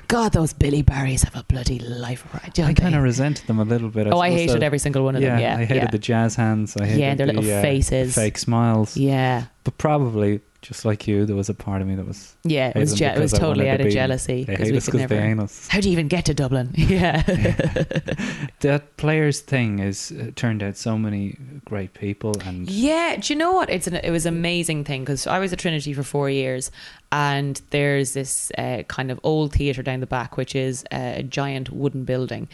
God, 0.08 0.32
those 0.32 0.52
Billie 0.52 0.82
Barrys 0.82 1.22
have 1.24 1.34
a 1.36 1.42
bloody 1.44 1.78
life 1.78 2.24
right. 2.34 2.58
I 2.60 2.74
kind 2.74 2.94
of 2.94 3.02
resented 3.02 3.46
them 3.46 3.58
a 3.58 3.64
little 3.64 3.88
bit. 3.88 4.06
Oh, 4.12 4.20
I 4.20 4.30
hated 4.30 4.62
every 4.62 4.78
single 4.78 5.04
one 5.04 5.16
of 5.16 5.22
them, 5.22 5.38
yeah, 5.38 5.56
I 5.56 5.64
hated 5.64 5.76
yeah. 5.76 5.90
the 5.90 5.98
jazz 5.98 6.34
hands. 6.36 6.76
I 6.76 6.86
hated 6.86 7.00
Yeah, 7.00 7.14
their 7.14 7.26
the, 7.26 7.32
little 7.34 7.50
uh, 7.58 7.62
faces. 7.62 8.14
fake 8.14 8.38
smiles. 8.38 8.96
Yeah. 8.96 9.44
But 9.64 9.76
probably, 9.76 10.40
just 10.62 10.84
like 10.84 11.06
you, 11.06 11.26
there 11.26 11.36
was 11.36 11.48
a 11.50 11.54
part 11.54 11.82
of 11.82 11.88
me 11.88 11.94
that 11.94 12.06
was. 12.06 12.34
Yeah, 12.42 12.72
it 12.74 12.76
was 12.76 12.94
je- 12.94 13.04
it 13.04 13.18
was 13.18 13.32
totally 13.32 13.68
out 13.68 13.78
to 13.78 13.86
of 13.86 13.92
jealousy 13.92 14.44
because 14.44 14.70
we 14.70 14.80
could 14.80 14.92
they 14.94 14.98
never- 15.00 15.14
ain't 15.14 15.40
us. 15.40 15.68
How 15.68 15.80
do 15.80 15.88
you 15.88 15.92
even 15.92 16.08
get 16.08 16.24
to 16.26 16.34
Dublin? 16.34 16.70
Yeah. 16.76 17.22
that 18.60 18.96
players 18.96 19.40
thing 19.40 19.78
is 19.78 20.12
uh, 20.12 20.30
turned 20.36 20.62
out 20.62 20.76
so 20.76 20.98
many 20.98 21.36
great 21.64 21.94
people 21.94 22.34
and 22.44 22.68
Yeah, 22.70 23.16
do 23.16 23.32
you 23.32 23.38
know 23.38 23.52
what? 23.52 23.70
It's 23.70 23.86
an, 23.86 23.96
it 23.96 24.10
was 24.10 24.26
an 24.26 24.34
amazing 24.34 24.84
thing 24.84 25.02
because 25.02 25.26
I 25.26 25.38
was 25.38 25.52
at 25.52 25.58
Trinity 25.58 25.92
for 25.92 26.02
four 26.02 26.30
years, 26.30 26.70
and 27.10 27.60
there's 27.70 28.12
this 28.12 28.52
uh, 28.58 28.82
kind 28.88 29.10
of 29.10 29.18
old 29.22 29.52
theatre 29.52 29.82
down 29.82 30.00
the 30.00 30.06
back, 30.06 30.36
which 30.36 30.54
is 30.54 30.84
a 30.92 31.22
giant 31.22 31.70
wooden 31.70 32.04
building, 32.04 32.48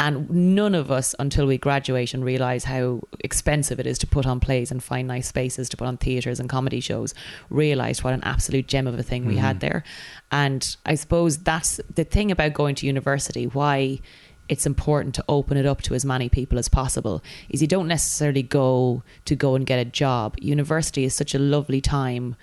and 0.00 0.28
none 0.30 0.74
of 0.74 0.90
us 0.90 1.14
until 1.18 1.46
we 1.46 1.58
graduate 1.58 2.12
and 2.12 2.24
realise 2.24 2.64
how 2.64 3.02
expensive 3.20 3.78
it 3.78 3.86
is 3.86 3.98
to 3.98 4.06
put 4.06 4.26
on 4.26 4.40
plays 4.40 4.70
and 4.72 4.82
find 4.82 5.06
nice 5.06 5.28
spaces 5.28 5.68
to 5.68 5.76
put 5.76 5.86
on 5.86 5.96
theatres 5.96 6.40
and 6.40 6.48
comedy 6.48 6.80
shows, 6.80 7.14
realised 7.50 8.02
what 8.02 8.12
an 8.14 8.24
absolute 8.24 8.66
gem 8.66 8.86
of 8.88 8.98
a 8.98 9.02
thing 9.02 9.26
we 9.26 9.36
had 9.36 9.56
Mhm. 9.56 9.60
there, 9.60 9.84
and 10.32 10.76
I 10.84 10.96
suppose 10.96 11.38
that's 11.38 11.80
the 11.94 12.04
thing 12.04 12.30
about 12.32 12.52
going 12.54 12.74
to 12.76 12.86
university. 12.86 13.46
Why? 13.46 14.00
it's 14.48 14.66
important 14.66 15.14
to 15.14 15.24
open 15.28 15.56
it 15.56 15.64
up 15.64 15.80
to 15.80 15.94
as 15.94 16.04
many 16.04 16.28
people 16.28 16.58
as 16.58 16.68
possible 16.68 17.22
is 17.50 17.62
you 17.62 17.68
don't 17.68 17.86
necessarily 17.86 18.42
go 18.42 19.00
to 19.24 19.36
go 19.36 19.54
and 19.54 19.64
get 19.64 19.78
a 19.78 19.84
job 19.84 20.34
university 20.40 21.04
is 21.04 21.14
such 21.14 21.36
a 21.36 21.38
lovely 21.38 21.80
time 21.80 22.34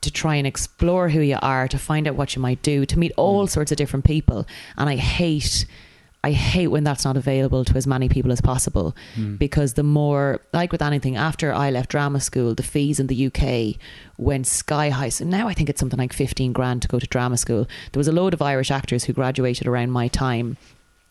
to 0.00 0.10
try 0.10 0.36
and 0.36 0.46
explore 0.46 1.08
who 1.08 1.20
you 1.20 1.38
are 1.42 1.66
to 1.68 1.78
find 1.78 2.06
out 2.06 2.14
what 2.14 2.34
you 2.36 2.42
might 2.42 2.62
do 2.62 2.86
to 2.86 2.98
meet 2.98 3.12
all 3.16 3.46
sorts 3.46 3.72
of 3.72 3.78
different 3.78 4.04
people 4.04 4.46
and 4.76 4.88
i 4.88 4.96
hate 4.96 5.66
I 6.24 6.32
hate 6.32 6.66
when 6.66 6.82
that's 6.82 7.04
not 7.04 7.16
available 7.16 7.64
to 7.64 7.76
as 7.76 7.86
many 7.86 8.08
people 8.08 8.32
as 8.32 8.40
possible 8.40 8.96
Mm. 9.16 9.38
because 9.38 9.74
the 9.74 9.84
more, 9.84 10.40
like 10.52 10.72
with 10.72 10.82
anything, 10.82 11.14
after 11.16 11.54
I 11.54 11.70
left 11.70 11.90
drama 11.90 12.18
school, 12.20 12.56
the 12.56 12.64
fees 12.64 12.98
in 12.98 13.06
the 13.06 13.26
UK 13.28 13.76
went 14.16 14.48
sky 14.48 14.90
high. 14.90 15.10
So 15.10 15.24
now 15.24 15.46
I 15.46 15.54
think 15.54 15.70
it's 15.70 15.78
something 15.78 15.96
like 15.98 16.12
15 16.12 16.52
grand 16.52 16.82
to 16.82 16.88
go 16.88 16.98
to 16.98 17.06
drama 17.06 17.36
school. 17.36 17.68
There 17.92 18.00
was 18.00 18.08
a 18.08 18.12
load 18.12 18.34
of 18.34 18.42
Irish 18.42 18.72
actors 18.72 19.04
who 19.04 19.12
graduated 19.12 19.68
around 19.68 19.92
my 19.92 20.08
time 20.08 20.56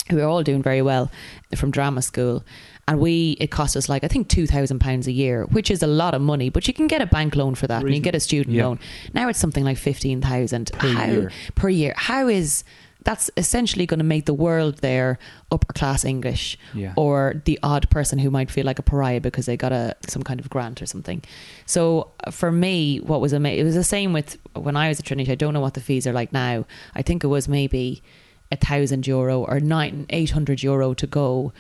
who 0.10 0.17
were 0.17 0.25
all 0.25 0.44
doing 0.44 0.62
very 0.62 0.82
well 0.82 1.10
from 1.56 1.72
drama 1.72 2.01
school. 2.01 2.44
And 2.89 3.00
we, 3.01 3.32
it 3.41 3.51
cost 3.51 3.75
us 3.75 3.89
like, 3.89 4.06
I 4.06 4.08
think 4.08 4.29
£2,000 4.29 5.08
a 5.08 5.12
year, 5.12 5.46
which 5.48 5.70
is 5.70 5.84
a 5.84 5.88
lot 5.88 6.13
of 6.13 6.22
money, 6.22 6.50
but 6.50 6.67
you 6.70 6.74
can 6.74 6.88
get 6.88 7.01
a 7.01 7.06
bank 7.06 7.36
loan 7.36 7.53
for 7.56 7.67
that 7.67 7.82
and 7.82 7.89
you 7.89 7.96
can 7.96 8.01
get 8.03 8.15
a 8.15 8.20
student 8.22 8.56
Yeah. 8.56 8.67
loan. 8.67 8.79
Now 9.13 9.27
it's 9.27 9.39
something 9.39 9.65
like 9.65 9.77
15000 9.77 10.72
Per 10.72 10.88
How- 10.94 11.06
year. 11.06 11.32
Per 11.56 11.67
year. 11.70 11.94
How 11.98 12.29
is, 12.29 12.63
that's 13.03 13.29
essentially 13.36 13.86
going 13.86 13.98
to 14.00 14.06
make 14.06 14.25
the 14.25 14.34
world 14.34 14.77
there 14.77 15.20
upper 15.51 15.74
class 15.74 16.06
English 16.06 16.58
Yeah. 16.74 16.94
or 16.96 17.41
the 17.44 17.60
odd 17.62 17.89
person 17.89 18.20
who 18.20 18.29
might 18.32 18.50
feel 18.50 18.65
like 18.65 18.79
a 18.79 18.84
pariah 18.84 19.20
because 19.20 19.48
they 19.48 19.58
got 19.58 19.74
a 19.74 19.94
some 20.08 20.24
kind 20.24 20.39
of 20.39 20.50
grant 20.50 20.82
or 20.82 20.86
something. 20.86 21.22
So 21.65 22.12
uh, 22.25 22.32
for 22.32 22.51
me, 22.53 23.00
what 23.00 23.20
was 23.20 23.34
amazing, 23.34 23.60
it 23.60 23.63
was 23.63 23.76
the 23.76 23.84
same 23.84 24.13
with 24.13 24.38
when 24.56 24.78
I 24.78 24.88
was 24.88 25.00
at 25.00 25.06
Trinity. 25.06 25.30
I 25.32 25.36
don't 25.36 25.54
know 25.54 25.62
what 25.62 25.73
the 25.73 25.82
fees 25.82 26.08
are 26.08 26.13
like 26.13 26.32
now. 26.32 26.65
I 26.95 27.02
think 27.02 27.23
it 27.26 27.28
was 27.28 27.50
maybe 27.50 28.02
a 28.50 28.56
thousand 28.56 29.08
euro 29.08 29.43
or 29.43 29.60
nine 29.60 30.06
eight 30.10 30.30
hundred 30.32 30.63
euro 30.63 30.93
to 30.93 31.06
go 31.08 31.52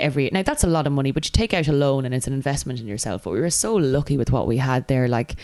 every 0.00 0.30
now 0.32 0.42
that's 0.42 0.64
a 0.64 0.66
lot 0.66 0.86
of 0.86 0.92
money 0.92 1.10
but 1.12 1.24
you 1.24 1.30
take 1.30 1.52
out 1.54 1.68
a 1.68 1.72
loan 1.72 2.04
and 2.04 2.14
it's 2.14 2.26
an 2.26 2.32
investment 2.32 2.80
in 2.80 2.86
yourself. 2.86 3.22
But 3.24 3.30
we 3.32 3.40
were 3.40 3.50
so 3.50 3.74
lucky 3.74 4.16
with 4.16 4.30
what 4.30 4.46
we 4.46 4.56
had 4.58 4.88
there 4.88 5.08
like 5.08 5.36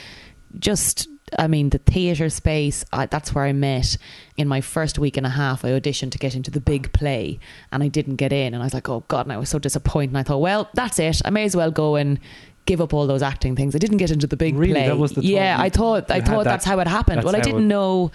just 0.58 1.08
I 1.38 1.48
mean 1.48 1.70
the 1.70 1.78
theatre 1.78 2.28
space 2.30 2.84
I, 2.92 3.06
that's 3.06 3.34
where 3.34 3.44
I 3.44 3.52
met. 3.52 3.96
In 4.36 4.46
my 4.48 4.60
first 4.60 4.98
week 4.98 5.16
and 5.16 5.26
a 5.26 5.30
half 5.30 5.64
I 5.64 5.70
auditioned 5.70 6.12
to 6.12 6.18
get 6.18 6.34
into 6.34 6.50
the 6.50 6.60
big 6.60 6.92
play 6.92 7.38
and 7.72 7.82
I 7.82 7.88
didn't 7.88 8.16
get 8.16 8.32
in 8.32 8.54
and 8.54 8.62
I 8.62 8.66
was 8.66 8.74
like 8.74 8.88
oh 8.88 9.04
god 9.08 9.26
and 9.26 9.32
I 9.32 9.38
was 9.38 9.48
so 9.48 9.58
disappointed. 9.58 10.10
And 10.10 10.18
I 10.18 10.22
thought 10.22 10.38
well 10.40 10.68
that's 10.74 10.98
it. 10.98 11.20
I 11.24 11.30
may 11.30 11.44
as 11.44 11.56
well 11.56 11.70
go 11.70 11.96
and 11.96 12.18
give 12.66 12.80
up 12.80 12.92
all 12.92 13.06
those 13.06 13.22
acting 13.22 13.54
things. 13.54 13.76
I 13.76 13.78
didn't 13.78 13.98
get 13.98 14.10
into 14.10 14.26
the 14.26 14.36
big 14.36 14.56
Really? 14.56 14.72
play. 14.72 14.88
The 14.88 15.22
yeah? 15.22 15.56
I 15.58 15.68
thought 15.70 16.10
I 16.10 16.20
thought 16.20 16.44
that- 16.44 16.50
that's 16.50 16.64
how 16.64 16.78
it 16.80 16.88
happened. 16.88 17.22
well 17.22 17.36
I 17.36 17.40
didn't 17.40 17.62
it- 17.64 17.66
know 17.68 18.10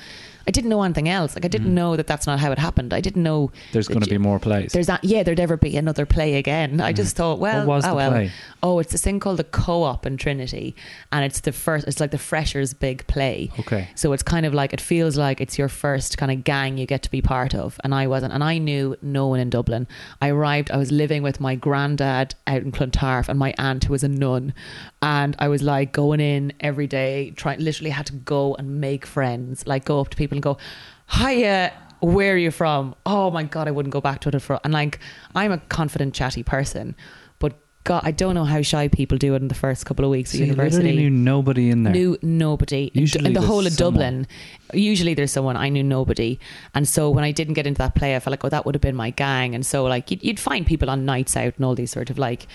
I 0.47 0.51
didn't 0.51 0.69
know 0.69 0.81
anything 0.83 1.09
else. 1.09 1.35
Like 1.35 1.45
I 1.45 1.47
didn't 1.47 1.69
mm. 1.69 1.73
know 1.73 1.95
that 1.95 2.07
that's 2.07 2.27
not 2.27 2.39
how 2.39 2.51
it 2.51 2.57
happened. 2.57 2.93
I 2.93 3.01
didn't 3.01 3.23
know 3.23 3.51
there's 3.73 3.87
going 3.87 4.01
to 4.01 4.09
be 4.09 4.17
more 4.17 4.39
plays. 4.39 4.71
there's 4.71 4.87
that 4.87 5.03
yeah 5.03 5.23
there'd 5.23 5.39
ever 5.39 5.57
be 5.57 5.77
another 5.77 6.05
play 6.05 6.35
again. 6.35 6.81
I 6.81 6.93
mm. 6.93 6.95
just 6.95 7.15
thought 7.15 7.39
well 7.39 7.65
What 7.65 7.75
was 7.75 7.85
oh 7.85 7.89
the 7.89 7.95
well. 7.95 8.11
play? 8.11 8.31
oh 8.63 8.79
it's 8.79 8.91
this 8.91 9.01
thing 9.01 9.19
called 9.19 9.37
the 9.37 9.43
co-op 9.43 10.05
in 10.05 10.17
Trinity 10.17 10.75
and 11.11 11.25
it's 11.25 11.41
the 11.41 11.51
first 11.51 11.87
it's 11.87 11.99
like 11.99 12.11
the 12.11 12.17
freshers 12.17 12.73
big 12.73 13.05
play. 13.07 13.51
Okay. 13.59 13.89
so 13.95 14.13
it's 14.13 14.23
kind 14.23 14.45
of 14.45 14.53
like 14.53 14.73
it 14.73 14.81
feels 14.81 15.17
like 15.17 15.41
it's 15.41 15.57
your 15.57 15.69
first 15.69 16.17
kind 16.17 16.31
of 16.31 16.43
gang 16.43 16.77
you 16.77 16.85
get 16.85 17.03
to 17.03 17.11
be 17.11 17.21
part 17.21 17.53
of 17.53 17.79
and 17.83 17.93
I 17.93 18.07
wasn't 18.07 18.33
and 18.33 18.43
I 18.43 18.57
knew 18.57 18.95
no 19.01 19.27
one 19.27 19.39
in 19.39 19.49
Dublin. 19.49 19.87
I 20.21 20.29
arrived 20.29 20.71
I 20.71 20.77
was 20.77 20.91
living 20.91 21.23
with 21.23 21.39
my 21.39 21.55
granddad 21.55 22.35
out 22.47 22.61
in 22.61 22.71
Clontarf 22.71 23.29
and 23.29 23.37
my 23.37 23.53
aunt 23.57 23.85
who 23.85 23.93
was 23.93 24.03
a 24.03 24.09
nun 24.09 24.53
and 25.01 25.35
I 25.39 25.47
was 25.47 25.61
like 25.61 25.91
going 25.91 26.19
in 26.19 26.53
every 26.59 26.87
day 26.87 27.31
trying 27.35 27.59
literally 27.59 27.91
had 27.91 28.05
to 28.07 28.13
go 28.13 28.55
and 28.55 28.79
make 28.79 29.05
friends 29.05 29.65
like 29.67 29.85
go 29.85 29.99
up 29.99 30.09
to 30.09 30.17
people 30.17 30.30
and 30.31 30.41
go 30.41 30.57
hiya 31.09 31.73
where 31.99 32.33
are 32.33 32.37
you 32.37 32.51
from 32.51 32.95
oh 33.05 33.29
my 33.31 33.43
god 33.43 33.67
I 33.67 33.71
wouldn't 33.71 33.93
go 33.93 34.01
back 34.01 34.21
to 34.21 34.29
it 34.29 34.41
for 34.41 34.59
and 34.63 34.73
like 34.73 34.99
I'm 35.35 35.51
a 35.51 35.57
confident 35.57 36.13
chatty 36.13 36.43
person 36.43 36.95
but 37.39 37.59
God, 37.83 38.03
I 38.05 38.11
don't 38.11 38.35
know 38.35 38.45
how 38.45 38.61
shy 38.61 38.87
people 38.89 39.17
do 39.17 39.33
it 39.33 39.41
in 39.41 39.47
the 39.47 39.55
first 39.55 39.87
couple 39.87 40.05
of 40.05 40.11
weeks 40.11 40.35
at 40.35 40.41
university. 40.41 40.95
knew 40.95 41.09
nobody 41.09 41.71
in 41.71 41.81
there. 41.81 41.91
Knew 41.91 42.15
nobody 42.21 42.91
in, 42.93 42.99
Usually 43.01 43.25
in 43.25 43.33
the 43.33 43.41
whole 43.41 43.65
of 43.65 43.73
someone. 43.73 43.93
Dublin. 43.93 44.27
Usually 44.73 45.15
there's 45.15 45.31
someone 45.31 45.57
I 45.57 45.69
knew 45.69 45.81
nobody, 45.81 46.39
and 46.75 46.87
so 46.87 47.09
when 47.09 47.23
I 47.23 47.31
didn't 47.31 47.55
get 47.55 47.65
into 47.65 47.79
that 47.79 47.95
play, 47.95 48.15
I 48.15 48.19
felt 48.19 48.31
like, 48.31 48.45
oh, 48.45 48.49
that 48.49 48.67
would 48.67 48.75
have 48.75 48.83
been 48.83 48.95
my 48.95 49.09
gang. 49.09 49.55
And 49.55 49.65
so 49.65 49.83
like 49.85 50.11
you'd, 50.11 50.23
you'd 50.23 50.39
find 50.39 50.63
people 50.65 50.91
on 50.91 51.05
nights 51.05 51.35
out 51.35 51.55
and 51.55 51.65
all 51.65 51.73
these 51.73 51.91
sort 51.91 52.09
of 52.11 52.19
like. 52.19 52.45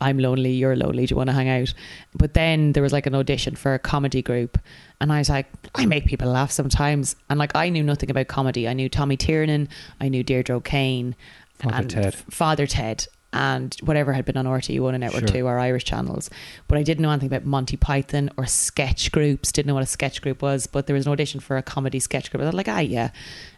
I'm 0.00 0.18
lonely, 0.18 0.52
you're 0.52 0.76
lonely, 0.76 1.06
do 1.06 1.12
you 1.12 1.16
want 1.16 1.28
to 1.28 1.34
hang 1.34 1.48
out? 1.48 1.74
But 2.14 2.34
then 2.34 2.72
there 2.72 2.82
was 2.82 2.92
like 2.92 3.06
an 3.06 3.14
audition 3.14 3.56
for 3.56 3.74
a 3.74 3.78
comedy 3.78 4.22
group, 4.22 4.58
and 5.00 5.12
I 5.12 5.18
was 5.18 5.28
like, 5.28 5.46
I 5.74 5.86
make 5.86 6.06
people 6.06 6.28
laugh 6.28 6.50
sometimes. 6.50 7.16
And 7.28 7.38
like, 7.38 7.54
I 7.54 7.68
knew 7.68 7.82
nothing 7.82 8.10
about 8.10 8.28
comedy. 8.28 8.68
I 8.68 8.72
knew 8.72 8.88
Tommy 8.88 9.16
Tiernan, 9.16 9.68
I 10.00 10.08
knew 10.08 10.22
Deirdre 10.22 10.56
O'Kane, 10.56 11.16
Father 11.58 11.76
and 11.76 11.90
Ted. 11.90 12.14
Father 12.14 12.66
Ted 12.66 13.06
and 13.32 13.76
whatever 13.82 14.12
had 14.12 14.24
been 14.24 14.36
on 14.36 14.44
RTE1 14.44 14.88
and 14.90 15.00
Network 15.00 15.28
Sure. 15.28 15.40
2 15.42 15.46
or 15.46 15.58
Irish 15.58 15.84
channels. 15.84 16.30
But 16.66 16.78
I 16.78 16.82
didn't 16.82 17.02
know 17.02 17.10
anything 17.10 17.28
about 17.28 17.44
Monty 17.44 17.76
Python 17.76 18.30
or 18.36 18.46
sketch 18.46 19.12
groups, 19.12 19.52
didn't 19.52 19.68
know 19.68 19.74
what 19.74 19.82
a 19.82 19.86
sketch 19.86 20.20
group 20.20 20.42
was, 20.42 20.66
but 20.66 20.86
there 20.86 20.94
was 20.94 21.06
an 21.06 21.12
audition 21.12 21.40
for 21.40 21.56
a 21.56 21.62
comedy 21.62 22.00
sketch 22.00 22.30
group. 22.30 22.42
I 22.42 22.46
was 22.46 22.54
like, 22.54 22.68
ah, 22.68 22.80
yeah. 22.80 23.10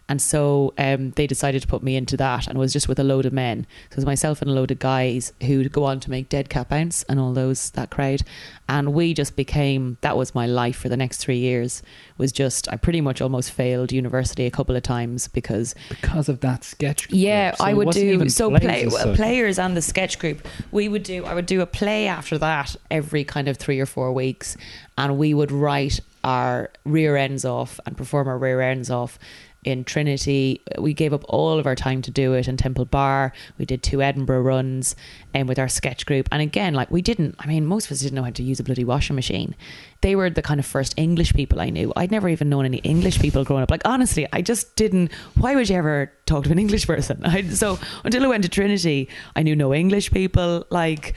And 0.09 0.21
so 0.21 0.73
um, 0.77 1.11
they 1.11 1.27
decided 1.27 1.61
to 1.61 1.67
put 1.67 1.81
me 1.81 1.95
into 1.95 2.17
that 2.17 2.47
and 2.47 2.57
it 2.57 2.59
was 2.59 2.73
just 2.73 2.89
with 2.89 2.99
a 2.99 3.03
load 3.03 3.25
of 3.25 3.33
men. 3.33 3.65
So 3.89 3.93
it 3.93 3.95
was 3.97 4.05
myself 4.05 4.41
and 4.41 4.51
a 4.51 4.53
load 4.53 4.69
of 4.71 4.79
guys 4.79 5.31
who'd 5.41 5.71
go 5.71 5.85
on 5.85 5.99
to 6.01 6.09
make 6.09 6.29
Dead 6.29 6.49
Cat 6.49 6.69
Bounce 6.69 7.03
and 7.03 7.19
all 7.19 7.33
those, 7.33 7.71
that 7.71 7.89
crowd. 7.89 8.21
And 8.67 8.93
we 8.93 9.13
just 9.13 9.35
became, 9.35 9.97
that 10.01 10.17
was 10.17 10.35
my 10.35 10.45
life 10.45 10.75
for 10.77 10.89
the 10.89 10.97
next 10.97 11.17
three 11.17 11.37
years, 11.37 11.81
was 12.17 12.31
just, 12.31 12.71
I 12.71 12.75
pretty 12.75 12.99
much 12.99 13.21
almost 13.21 13.51
failed 13.51 13.91
university 13.91 14.45
a 14.45 14.51
couple 14.51 14.75
of 14.75 14.83
times 14.83 15.29
because 15.29 15.73
because 15.89 16.27
of 16.27 16.41
that 16.41 16.63
sketch. 16.63 17.09
yeah, 17.09 17.51
group. 17.51 17.57
So 17.57 17.65
I 17.65 17.73
would 17.73 17.91
do 17.91 18.29
so 18.29 18.49
play, 18.49 18.85
as 18.85 19.15
players 19.15 19.57
and 19.57 19.75
the 19.75 19.81
sketch 19.81 20.19
group. 20.19 20.45
We 20.71 20.89
would 20.89 21.03
do. 21.03 21.25
I 21.25 21.33
would 21.33 21.45
do 21.45 21.61
a 21.61 21.65
play 21.65 22.07
after 22.07 22.37
that 22.39 22.75
every 22.91 23.23
kind 23.23 23.47
of 23.47 23.57
three 23.57 23.79
or 23.79 23.85
four 23.85 24.11
weeks, 24.11 24.57
and 24.97 25.17
we 25.17 25.33
would 25.33 25.51
write 25.51 25.99
our 26.23 26.71
rear 26.85 27.17
ends 27.17 27.43
off 27.43 27.79
and 27.85 27.97
perform 27.97 28.27
our 28.27 28.37
rear 28.37 28.61
ends 28.61 28.89
off 28.89 29.19
in 29.63 29.83
Trinity. 29.83 30.61
We 30.77 30.93
gave 30.93 31.13
up 31.13 31.23
all 31.27 31.57
of 31.59 31.65
our 31.65 31.75
time 31.75 32.01
to 32.03 32.11
do 32.11 32.33
it 32.33 32.47
in 32.47 32.57
Temple 32.57 32.85
Bar. 32.85 33.33
We 33.57 33.65
did 33.65 33.83
two 33.83 34.01
Edinburgh 34.01 34.41
runs 34.41 34.95
and 35.33 35.47
with 35.47 35.59
our 35.59 35.67
sketch 35.67 36.05
group. 36.05 36.27
And 36.31 36.41
again, 36.41 36.73
like 36.73 36.91
we 36.91 37.01
didn't, 37.01 37.35
I 37.39 37.47
mean, 37.47 37.65
most 37.65 37.85
of 37.85 37.91
us 37.91 37.99
didn't 37.99 38.15
know 38.15 38.23
how 38.23 38.31
to 38.31 38.43
use 38.43 38.59
a 38.59 38.63
bloody 38.63 38.83
washing 38.83 39.15
machine. 39.15 39.55
They 40.01 40.15
were 40.15 40.29
the 40.29 40.41
kind 40.41 40.59
of 40.59 40.65
first 40.65 40.93
English 40.97 41.33
people 41.33 41.61
I 41.61 41.69
knew. 41.69 41.93
I'd 41.95 42.11
never 42.11 42.29
even 42.29 42.49
known 42.49 42.65
any 42.65 42.79
English 42.79 43.19
people 43.19 43.43
growing 43.43 43.63
up. 43.63 43.71
Like, 43.71 43.83
honestly, 43.85 44.27
I 44.33 44.41
just 44.41 44.75
didn't. 44.75 45.11
Why 45.35 45.55
would 45.55 45.69
you 45.69 45.77
ever 45.77 46.11
talk 46.25 46.43
to 46.45 46.51
an 46.51 46.59
English 46.59 46.87
person? 46.87 47.21
I, 47.25 47.43
so 47.49 47.79
until 48.03 48.23
I 48.23 48.27
went 48.27 48.43
to 48.43 48.49
Trinity, 48.49 49.09
I 49.35 49.43
knew 49.43 49.55
no 49.55 49.73
English 49.73 50.11
people. 50.11 50.65
Like, 50.69 51.15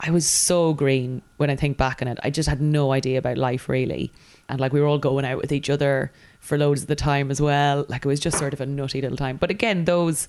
I 0.00 0.10
was 0.10 0.28
so 0.28 0.74
green 0.74 1.22
when 1.38 1.50
I 1.50 1.56
think 1.56 1.76
back 1.76 2.00
on 2.02 2.08
it. 2.08 2.18
I 2.22 2.30
just 2.30 2.48
had 2.48 2.60
no 2.60 2.92
idea 2.92 3.18
about 3.18 3.36
life 3.36 3.68
really. 3.68 4.12
And 4.48 4.60
like 4.60 4.72
we 4.72 4.80
were 4.80 4.86
all 4.86 4.98
going 4.98 5.24
out 5.24 5.38
with 5.38 5.52
each 5.52 5.68
other 5.68 6.12
for 6.40 6.56
loads 6.58 6.82
of 6.82 6.88
the 6.88 6.96
time 6.96 7.30
as 7.30 7.40
well. 7.40 7.84
Like 7.88 8.04
it 8.04 8.08
was 8.08 8.20
just 8.20 8.38
sort 8.38 8.52
of 8.52 8.60
a 8.60 8.66
nutty 8.66 9.00
little 9.00 9.16
time. 9.16 9.36
But 9.36 9.50
again, 9.50 9.84
those 9.84 10.28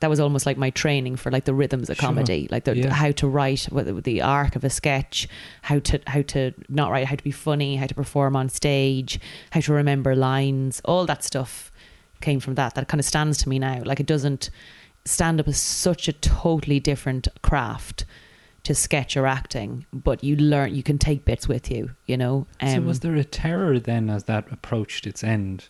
that 0.00 0.10
was 0.10 0.18
almost 0.20 0.44
like 0.44 0.58
my 0.58 0.70
training 0.70 1.16
for 1.16 1.30
like 1.30 1.44
the 1.44 1.54
rhythms 1.54 1.88
of 1.88 1.96
Sure. 1.96 2.08
comedy, 2.08 2.48
like 2.50 2.64
the, 2.64 2.76
Yeah. 2.76 2.92
how 2.92 3.12
to 3.12 3.28
write 3.28 3.68
the 3.72 4.20
arc 4.22 4.56
of 4.56 4.64
a 4.64 4.68
sketch, 4.70 5.28
how 5.62 5.78
to 5.78 6.00
how 6.06 6.22
to 6.22 6.52
not 6.68 6.90
write, 6.90 7.06
how 7.06 7.14
to 7.16 7.24
be 7.24 7.30
funny, 7.30 7.76
how 7.76 7.86
to 7.86 7.94
perform 7.94 8.34
on 8.36 8.48
stage, 8.48 9.20
how 9.52 9.60
to 9.60 9.72
remember 9.72 10.14
lines, 10.16 10.82
all 10.84 11.06
that 11.06 11.22
stuff 11.24 11.70
came 12.20 12.40
from 12.40 12.56
that. 12.56 12.74
That 12.74 12.88
kind 12.88 12.98
of 13.00 13.04
stands 13.04 13.38
to 13.38 13.48
me 13.48 13.58
now. 13.58 13.82
Like 13.84 14.00
it 14.00 14.06
doesn't 14.06 14.50
stand 15.06 15.38
up 15.38 15.46
is 15.48 15.58
such 15.58 16.08
a 16.08 16.12
totally 16.12 16.80
different 16.80 17.28
craft 17.42 18.04
to 18.64 18.74
sketch 18.74 19.16
or 19.16 19.26
acting, 19.26 19.86
but 19.92 20.24
you 20.24 20.36
learn 20.36 20.74
you 20.74 20.82
can 20.82 20.98
take 20.98 21.24
bits 21.24 21.46
with 21.48 21.70
you, 21.70 21.90
you 22.06 22.16
know. 22.16 22.46
so 22.60 22.66
Um, 22.78 22.86
was 22.86 23.00
there 23.00 23.14
a 23.14 23.24
terror 23.24 23.78
then 23.78 24.10
as 24.10 24.24
that 24.24 24.50
approached 24.50 25.06
its 25.06 25.22
end? 25.22 25.68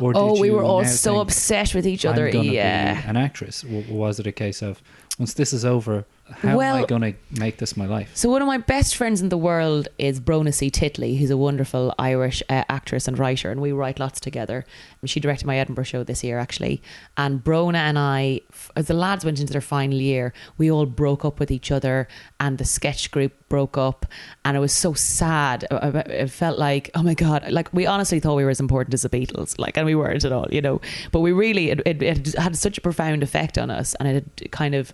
Or 0.00 0.12
oh, 0.16 0.34
did 0.34 0.40
we 0.40 0.48
you 0.48 0.54
were 0.54 0.64
all 0.64 0.84
so 0.84 1.12
think, 1.12 1.22
obsessed 1.22 1.74
with 1.74 1.86
each 1.86 2.04
"I'm 2.04 2.12
other. 2.12 2.28
Yeah. 2.28 3.08
an 3.08 3.16
actress. 3.16 3.62
W- 3.62 3.92
was 3.92 4.18
it 4.18 4.26
a 4.26 4.32
case 4.32 4.62
of 4.62 4.82
once 5.18 5.34
this 5.34 5.52
is 5.52 5.64
over, 5.64 6.06
how 6.30 6.60
am 6.60 6.76
I 6.76 6.86
going 6.86 7.02
to 7.02 7.14
make 7.40 7.58
this 7.58 7.76
my 7.76 7.86
life? 7.86 8.10
So 8.14 8.30
one 8.30 8.42
of 8.42 8.48
my 8.48 8.58
best 8.58 8.96
friends 8.96 9.20
in 9.20 9.28
the 9.28 9.38
world 9.38 9.88
is 9.98 10.20
Brona 10.20 10.52
C. 10.54 10.70
Titley, 10.70 11.18
who's 11.18 11.30
a 11.30 11.36
wonderful 11.36 11.94
Irish 11.98 12.42
uh, 12.48 12.64
actress 12.68 13.08
and 13.08 13.18
writer, 13.18 13.50
and 13.50 13.60
we 13.60 13.72
write 13.72 13.98
lots 13.98 14.20
together. 14.20 14.64
She 15.04 15.20
directed 15.20 15.46
my 15.46 15.58
Edinburgh 15.58 15.84
show 15.84 16.04
this 16.04 16.22
year, 16.22 16.38
actually. 16.38 16.82
And 17.16 17.42
Brona 17.42 17.76
and 17.78 17.98
I, 17.98 18.40
as 18.76 18.86
the 18.86 18.94
lads 18.94 19.24
went 19.24 19.40
into 19.40 19.52
their 19.52 19.60
final 19.60 19.98
year, 19.98 20.32
we 20.58 20.70
all 20.70 20.86
broke 20.86 21.24
up 21.24 21.40
with 21.40 21.50
each 21.50 21.70
other, 21.70 22.06
and 22.38 22.58
the 22.58 22.64
sketch 22.64 23.10
group 23.10 23.32
broke 23.48 23.76
up, 23.76 24.06
and 24.44 24.56
it 24.56 24.60
was 24.60 24.72
so 24.72 24.92
sad. 24.94 25.66
I- 25.70 25.76
I- 25.76 25.98
It 26.24 26.30
felt 26.30 26.58
like, 26.58 26.90
oh 26.94 27.02
my 27.02 27.14
god, 27.14 27.50
like 27.50 27.72
we 27.72 27.86
honestly 27.86 28.20
thought 28.20 28.36
we 28.36 28.44
were 28.44 28.50
as 28.50 28.60
important 28.60 28.94
as 28.94 29.02
the 29.02 29.08
Beatles, 29.08 29.58
like, 29.58 29.76
and 29.76 29.86
we 29.86 29.94
weren't 29.94 30.24
at 30.24 30.32
all, 30.32 30.46
you 30.50 30.60
know. 30.60 30.80
But 31.12 31.20
we 31.20 31.32
really, 31.32 31.70
it, 31.70 31.80
it, 31.86 32.02
it 32.02 32.34
had 32.34 32.56
such 32.56 32.78
a 32.78 32.80
profound 32.80 33.22
effect 33.22 33.58
on 33.58 33.70
us, 33.70 33.94
and 33.96 34.08
it 34.08 34.14
had 34.40 34.50
kind 34.52 34.74
of 34.74 34.92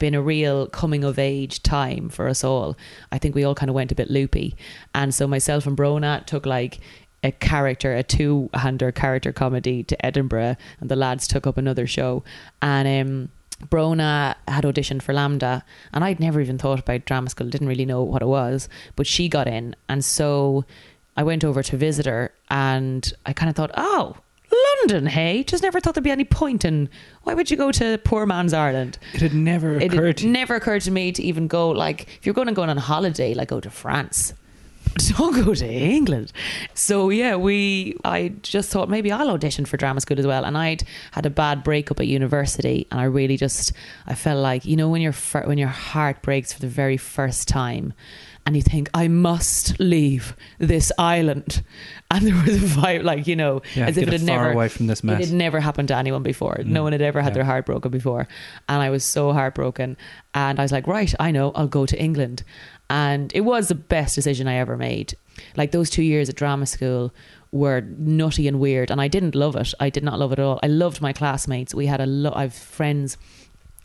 been 0.00 0.16
a 0.16 0.22
real 0.22 0.66
coming 0.66 1.04
of 1.04 1.16
age 1.16 1.62
time 1.62 2.08
for 2.08 2.26
us 2.26 2.42
all. 2.42 2.76
I 3.12 3.18
think 3.18 3.36
we 3.36 3.44
all 3.44 3.54
kind 3.54 3.70
of 3.70 3.76
went 3.76 3.92
a 3.92 3.94
bit 3.94 4.10
loopy. 4.10 4.56
And 4.92 5.14
so 5.14 5.28
myself 5.28 5.66
and 5.66 5.76
Brona 5.76 6.26
took 6.26 6.44
like 6.44 6.80
a 7.22 7.30
character, 7.30 7.94
a 7.94 8.02
two 8.02 8.50
hander 8.54 8.90
character 8.90 9.32
comedy 9.32 9.84
to 9.84 10.04
Edinburgh, 10.04 10.56
and 10.80 10.90
the 10.90 10.96
lads 10.96 11.28
took 11.28 11.46
up 11.46 11.56
another 11.56 11.86
show. 11.86 12.24
And 12.60 12.88
um, 12.88 13.28
Brona 13.68 14.34
had 14.48 14.64
auditioned 14.64 15.02
for 15.02 15.12
LAMDA, 15.12 15.62
and 15.92 16.02
I'd 16.02 16.18
never 16.18 16.40
even 16.40 16.58
thought 16.58 16.80
about 16.80 17.04
drama 17.04 17.30
school, 17.30 17.48
didn't 17.48 17.68
really 17.68 17.86
know 17.86 18.02
what 18.02 18.22
it 18.22 18.26
was, 18.26 18.68
but 18.96 19.06
she 19.06 19.28
got 19.28 19.46
in. 19.46 19.76
And 19.88 20.04
so 20.04 20.64
I 21.16 21.22
went 21.22 21.44
over 21.44 21.62
to 21.62 21.76
visit 21.76 22.06
her, 22.06 22.32
and 22.48 23.12
I 23.26 23.34
kind 23.34 23.50
of 23.50 23.56
thought, 23.56 23.72
oh, 23.76 24.16
London, 24.78 25.06
hey? 25.06 25.44
Just 25.44 25.62
never 25.62 25.80
thought 25.80 25.94
there'd 25.94 26.04
be 26.04 26.10
any 26.10 26.24
point 26.24 26.64
in 26.64 26.88
why 27.22 27.34
would 27.34 27.50
you 27.50 27.56
go 27.56 27.70
to 27.72 27.98
poor 28.04 28.26
man's 28.26 28.52
Ireland? 28.52 28.98
It 29.14 29.20
had 29.20 29.34
never 29.34 29.76
It 29.76 29.92
occurred 29.92 30.20
had 30.20 30.28
never 30.28 30.54
occurred 30.54 30.82
to 30.82 30.90
me 30.90 31.12
to 31.12 31.22
even 31.22 31.46
go 31.48 31.70
like 31.70 32.08
if 32.18 32.26
you're 32.26 32.34
going 32.34 32.48
to 32.48 32.54
go 32.54 32.62
on 32.62 32.70
a 32.70 32.80
holiday, 32.80 33.34
like 33.34 33.48
go 33.48 33.60
to 33.60 33.70
France. 33.70 34.34
Don't 35.16 35.44
go 35.44 35.54
to 35.54 35.66
England. 35.66 36.32
So 36.74 37.10
yeah, 37.10 37.36
we. 37.36 37.96
I 38.04 38.32
just 38.42 38.70
thought 38.70 38.88
maybe 38.88 39.12
I'll 39.12 39.30
audition 39.30 39.64
for 39.64 39.76
drama 39.76 40.00
school 40.00 40.18
as 40.18 40.26
well. 40.26 40.44
And 40.44 40.58
I'd 40.58 40.82
had 41.12 41.26
a 41.26 41.30
bad 41.30 41.62
breakup 41.62 42.00
at 42.00 42.08
university, 42.08 42.86
and 42.90 43.00
I 43.00 43.04
really 43.04 43.36
just 43.36 43.72
I 44.06 44.14
felt 44.14 44.42
like 44.42 44.64
you 44.64 44.76
know 44.76 44.88
when 44.88 45.00
your 45.00 45.12
when 45.44 45.58
your 45.58 45.68
heart 45.68 46.22
breaks 46.22 46.52
for 46.52 46.60
the 46.60 46.68
very 46.68 46.96
first 46.96 47.46
time, 47.46 47.92
and 48.50 48.56
you 48.56 48.62
think 48.62 48.90
I 48.92 49.06
must 49.06 49.78
leave 49.78 50.34
this 50.58 50.90
island, 50.98 51.62
and 52.10 52.26
there 52.26 52.34
was 52.34 52.56
a 52.56 52.66
vibe 52.80 53.04
like 53.04 53.28
you 53.28 53.36
know 53.36 53.62
Yeah, 53.76 53.86
as 53.86 53.96
if 53.96 54.08
it 54.08 54.12
had 54.12 54.22
never 54.24 54.50
away 54.50 54.66
from 54.66 54.88
this 54.88 55.04
mess. 55.04 55.20
It 55.22 55.28
had 55.28 55.36
never 55.36 55.60
happened 55.60 55.86
to 55.88 55.94
anyone 55.96 56.24
before. 56.24 56.58
No 56.64 56.80
Mm, 56.80 56.82
one 56.82 56.92
had 56.92 57.00
ever 57.00 57.22
had 57.22 57.28
yeah. 57.30 57.34
their 57.34 57.44
heart 57.44 57.64
broken 57.64 57.92
before. 57.92 58.26
And 58.68 58.82
I 58.82 58.90
was 58.90 59.04
so 59.04 59.32
heartbroken. 59.32 59.96
And 60.34 60.58
I 60.58 60.62
was 60.62 60.72
like, 60.72 60.88
right, 60.88 61.14
I 61.20 61.30
know, 61.30 61.52
I'll 61.54 61.68
go 61.68 61.86
to 61.86 61.96
England. 62.02 62.42
And 62.88 63.30
it 63.36 63.42
was 63.42 63.68
the 63.68 63.76
best 63.76 64.16
decision 64.16 64.48
I 64.48 64.54
ever 64.54 64.76
made. 64.76 65.14
Like 65.56 65.70
those 65.70 65.88
two 65.88 66.02
years 66.02 66.28
at 66.28 66.34
drama 66.34 66.66
school 66.66 67.14
were 67.52 67.82
nutty 67.82 68.48
and 68.48 68.58
weird. 68.58 68.90
And 68.90 69.00
I 69.00 69.06
didn't 69.06 69.36
love 69.36 69.54
it. 69.54 69.72
I 69.78 69.90
did 69.90 70.02
not 70.02 70.18
love 70.18 70.32
it 70.32 70.40
at 70.40 70.44
all. 70.44 70.58
I 70.64 70.66
loved 70.66 71.00
my 71.00 71.12
classmates. 71.12 71.72
We 71.72 71.86
had 71.86 72.00
a 72.00 72.06
lot, 72.06 72.36
I've 72.36 72.52
friends, 72.54 73.16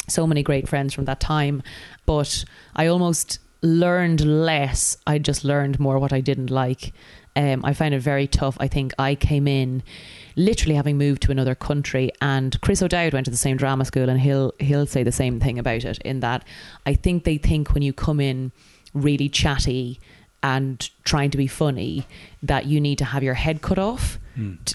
so 0.08 0.26
many 0.26 0.42
great 0.42 0.68
friends 0.68 0.92
from 0.96 1.06
that 1.06 1.20
time. 1.20 1.62
But 2.08 2.44
I 2.76 2.88
almost 2.88 3.38
learned 3.62 4.26
less. 4.26 4.98
I 5.08 5.18
just 5.18 5.44
learned 5.44 5.80
more 5.80 6.00
what 6.00 6.14
I 6.14 6.22
didn't 6.22 6.50
like. 6.50 6.94
Um, 7.36 7.66
I 7.66 7.74
found 7.74 7.94
it 7.94 8.00
very 8.00 8.28
tough. 8.28 8.56
I 8.60 8.68
think 8.68 8.94
I 8.98 9.16
came 9.16 9.48
in 9.48 9.84
literally 10.38 10.76
having 10.76 10.98
moved 10.98 11.22
to 11.24 11.32
another 11.32 11.56
country, 11.56 12.12
and 12.22 12.60
Chris 12.62 12.82
O'Dowd 12.82 13.14
went 13.14 13.26
to 13.26 13.32
the 13.32 13.38
same 13.38 13.58
drama 13.58 13.86
school, 13.86 14.10
and 14.10 14.22
he'll 14.22 14.54
he'll 14.60 14.86
say 14.86 15.04
the 15.04 15.12
same 15.12 15.40
thing 15.40 15.60
about 15.60 15.84
it. 15.84 15.98
In 16.00 16.22
that, 16.22 16.46
I 16.86 16.94
think 16.94 17.24
they 17.24 17.38
think 17.38 17.74
when 17.74 17.84
you 17.84 17.92
come 17.92 18.20
in 18.22 18.52
really 18.94 19.28
chatty 19.28 20.00
and 20.42 20.90
trying 21.04 21.32
to 21.32 21.38
be 21.38 21.48
funny, 21.48 22.08
that 22.44 22.68
you 22.68 22.80
need 22.80 22.98
to 23.00 23.06
have 23.06 23.24
your 23.24 23.34
head 23.34 23.62
cut 23.62 23.80
off. 23.80 24.20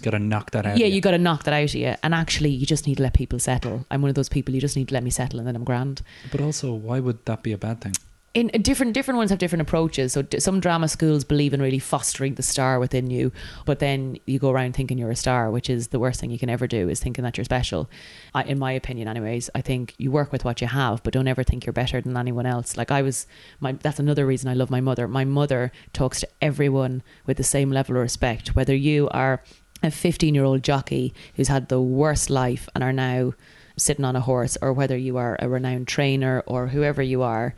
Got 0.03 0.13
to 0.13 0.19
knock 0.19 0.51
that 0.51 0.67
out. 0.67 0.79
Yeah, 0.79 0.87
of 0.87 0.93
you 0.93 1.01
got 1.01 1.13
to 1.13 1.19
knock 1.19 1.45
that 1.45 1.55
out 1.55 1.65
of 1.65 1.75
you. 1.75 1.95
And 2.03 2.15
actually, 2.15 2.51
you 2.51 2.67
just 2.67 2.87
need 2.87 2.97
to 2.97 3.03
let 3.03 3.15
people 3.15 3.39
settle. 3.39 3.87
I'm 3.91 4.03
one 4.03 4.09
of 4.09 4.15
those 4.15 4.29
people. 4.29 4.55
You 4.55 4.61
just 4.61 4.77
need 4.77 4.89
to 4.89 4.95
let 4.95 5.03
me 5.03 5.11
settle, 5.11 5.39
and 5.39 5.47
then 5.47 5.55
I'm 5.57 5.65
grand. 5.65 6.03
But 6.33 6.41
also, 6.41 6.73
why 6.73 6.99
would 7.01 7.25
that 7.27 7.43
be 7.43 7.53
a 7.53 7.59
bad 7.59 7.81
thing? 7.81 7.93
In 8.33 8.49
different 8.63 8.93
different 8.93 9.19
ones 9.19 9.31
have 9.31 9.41
different 9.41 9.63
approaches. 9.63 10.13
So 10.13 10.25
some 10.39 10.61
drama 10.61 10.87
schools 10.87 11.25
believe 11.25 11.53
in 11.53 11.61
really 11.61 11.81
fostering 11.81 12.35
the 12.35 12.45
star 12.45 12.79
within 12.79 13.11
you, 13.11 13.33
but 13.65 13.81
then 13.81 14.19
you 14.25 14.39
go 14.39 14.51
around 14.51 14.75
thinking 14.75 14.99
you're 14.99 15.11
a 15.11 15.17
star, 15.17 15.51
which 15.51 15.69
is 15.69 15.89
the 15.89 15.99
worst 15.99 16.21
thing 16.21 16.31
you 16.31 16.39
can 16.39 16.49
ever 16.49 16.69
do. 16.69 16.89
Is 16.89 17.01
thinking 17.01 17.25
that 17.25 17.37
you're 17.37 17.45
special. 17.45 17.91
I, 18.33 18.45
in 18.45 18.59
my 18.59 18.71
opinion, 18.71 19.09
anyways, 19.09 19.51
I 19.55 19.63
think 19.63 19.95
you 19.99 20.13
work 20.13 20.31
with 20.31 20.45
what 20.45 20.61
you 20.61 20.69
have, 20.69 21.03
but 21.03 21.13
don't 21.13 21.27
ever 21.27 21.43
think 21.43 21.67
you're 21.67 21.73
better 21.73 22.01
than 22.01 22.17
anyone 22.17 22.47
else. 22.47 22.77
Like 22.77 22.93
I 22.93 23.03
was, 23.03 23.27
my 23.59 23.73
that's 23.73 23.99
another 23.99 24.27
reason 24.27 24.49
I 24.49 24.55
love 24.55 24.71
my 24.71 24.81
mother. 24.81 25.09
My 25.09 25.25
mother 25.25 25.73
talks 25.93 26.21
to 26.21 26.29
everyone 26.41 27.03
with 27.27 27.37
the 27.37 27.43
same 27.43 27.73
level 27.73 27.97
of 27.97 28.03
respect, 28.03 28.55
whether 28.55 28.75
you 28.75 29.09
are 29.09 29.43
a 29.83 29.91
15 29.91 30.35
year 30.37 30.45
old 30.45 30.63
jockey 30.63 31.15
who's 31.35 31.49
had 31.49 31.69
the 31.69 31.81
worst 31.81 32.31
life 32.31 32.69
and 32.77 32.85
are 32.85 32.93
now 32.93 33.33
sitting 33.77 34.05
on 34.05 34.15
a 34.15 34.21
horse, 34.21 34.57
or 34.63 34.73
whether 34.73 34.97
you 34.97 35.17
are 35.17 35.37
a 35.41 35.49
renowned 35.49 35.89
trainer 35.89 36.45
or 36.47 36.69
whoever 36.69 37.03
you 37.03 37.23
are, 37.23 37.55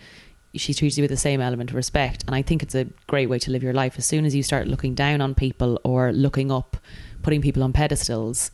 she 0.54 0.74
treats 0.74 0.96
you 0.98 1.02
with 1.02 1.10
the 1.10 1.16
same 1.16 1.40
element 1.40 1.70
of 1.70 1.76
respect. 1.76 2.24
And 2.26 2.34
I 2.34 2.42
think 2.42 2.62
it's 2.62 2.74
a 2.74 2.86
great 3.06 3.28
way 3.28 3.38
to 3.40 3.50
live 3.50 3.62
your 3.62 3.72
life. 3.72 3.94
As 3.96 4.06
soon 4.06 4.24
as 4.24 4.34
you 4.34 4.42
start 4.42 4.66
looking 4.66 4.94
down 4.94 5.20
on 5.20 5.34
people 5.34 5.80
or 5.84 6.12
looking 6.12 6.50
up, 6.50 6.76
putting 7.22 7.40
people 7.40 7.62
on 7.62 7.72
pedestals, 7.72 8.50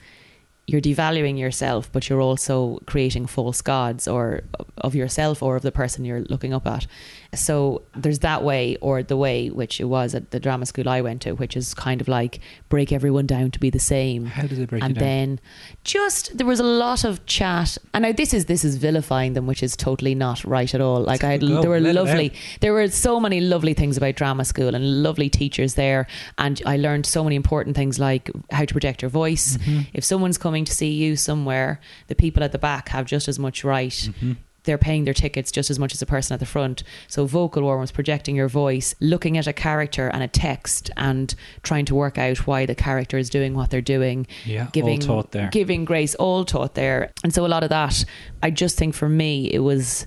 you're 0.70 0.82
devaluing 0.82 1.38
yourself, 1.38 1.90
but 1.92 2.08
you're 2.10 2.20
also 2.20 2.78
creating 2.86 3.24
false 3.26 3.62
gods 3.62 4.06
or 4.06 4.42
of 4.76 4.94
yourself 4.94 5.42
or 5.42 5.56
of 5.56 5.62
the 5.62 5.72
person 5.72 6.04
you're 6.04 6.20
looking 6.28 6.52
up 6.52 6.66
at. 6.66 6.86
So 7.34 7.82
there's 7.96 8.18
that 8.20 8.42
way 8.44 8.76
or 8.82 9.02
the 9.02 9.16
way 9.16 9.48
which 9.48 9.80
it 9.80 9.84
was 9.84 10.14
at 10.14 10.30
the 10.30 10.38
drama 10.38 10.66
school 10.66 10.86
I 10.88 11.00
went 11.00 11.22
to, 11.22 11.32
which 11.32 11.56
is 11.56 11.72
kind 11.72 12.02
of 12.02 12.08
like 12.08 12.40
break 12.68 12.92
everyone 12.92 13.26
down 13.26 13.50
to 13.52 13.58
be 13.58 13.70
the 13.70 13.78
same. 13.78 14.26
How 14.26 14.42
did 14.46 14.58
they 14.58 14.66
break 14.66 14.82
and 14.84 14.94
down? 14.94 15.04
then 15.04 15.40
just 15.84 16.36
there 16.36 16.46
was 16.46 16.60
a 16.60 16.64
lot 16.64 17.02
of 17.04 17.24
chat 17.24 17.78
and 17.94 18.02
now 18.02 18.12
this 18.12 18.34
is 18.34 18.44
this 18.44 18.62
is 18.64 18.76
vilifying 18.76 19.32
them 19.32 19.46
which 19.46 19.62
is 19.62 19.74
totally 19.76 20.14
not 20.14 20.44
right 20.44 20.74
at 20.74 20.80
all 20.80 21.00
like 21.00 21.24
i 21.24 21.32
had, 21.32 21.40
there 21.40 21.70
were 21.70 21.80
lovely 21.80 22.32
there 22.60 22.72
were 22.74 22.88
so 22.88 23.18
many 23.18 23.40
lovely 23.40 23.72
things 23.74 23.96
about 23.96 24.14
drama 24.14 24.44
school 24.44 24.74
and 24.74 25.02
lovely 25.02 25.30
teachers 25.30 25.74
there 25.74 26.06
and 26.36 26.60
i 26.66 26.76
learned 26.76 27.06
so 27.06 27.24
many 27.24 27.36
important 27.36 27.74
things 27.74 27.98
like 27.98 28.30
how 28.50 28.64
to 28.64 28.72
project 28.74 29.00
your 29.02 29.08
voice 29.08 29.56
Mm-hmm. 29.58 29.80
if 29.94 30.04
someone's 30.04 30.36
coming 30.38 30.57
to 30.64 30.72
see 30.72 30.90
you 30.90 31.16
somewhere 31.16 31.80
the 32.08 32.14
people 32.14 32.42
at 32.42 32.52
the 32.52 32.58
back 32.58 32.88
have 32.90 33.06
just 33.06 33.28
as 33.28 33.38
much 33.38 33.64
right 33.64 33.92
Mm-hmm. 33.92 34.32
they're 34.64 34.76
paying 34.78 35.04
their 35.04 35.14
tickets 35.14 35.50
just 35.50 35.70
as 35.70 35.78
much 35.78 35.94
as 35.94 36.00
the 36.00 36.04
person 36.06 36.34
at 36.34 36.40
the 36.40 36.46
front. 36.46 36.82
So 37.06 37.24
vocal 37.24 37.62
warm-ups, 37.62 37.90
projecting 37.90 38.36
your 38.36 38.48
voice, 38.48 38.94
looking 39.00 39.38
at 39.38 39.46
a 39.46 39.52
character 39.54 40.08
and 40.08 40.22
a 40.22 40.28
text 40.28 40.90
and 40.96 41.34
trying 41.62 41.86
to 41.86 41.94
work 41.94 42.18
out 42.18 42.46
why 42.46 42.66
the 42.66 42.74
character 42.74 43.16
is 43.16 43.30
doing 43.30 43.54
what 43.54 43.70
they're 43.70 43.80
doing. 43.80 44.26
Yeah, 44.44 44.68
all 44.74 44.98
taught 44.98 45.32
there. 45.32 45.48
giving 45.50 45.86
grace, 45.86 46.14
all 46.16 46.44
taught 46.44 46.74
there. 46.74 47.12
And 47.24 47.32
so 47.32 47.46
a 47.46 47.48
lot 47.48 47.62
of 47.62 47.70
that, 47.70 48.04
I 48.42 48.50
just 48.50 48.76
think 48.76 48.94
for 48.94 49.08
me, 49.08 49.50
it 49.50 49.60
was 49.60 50.04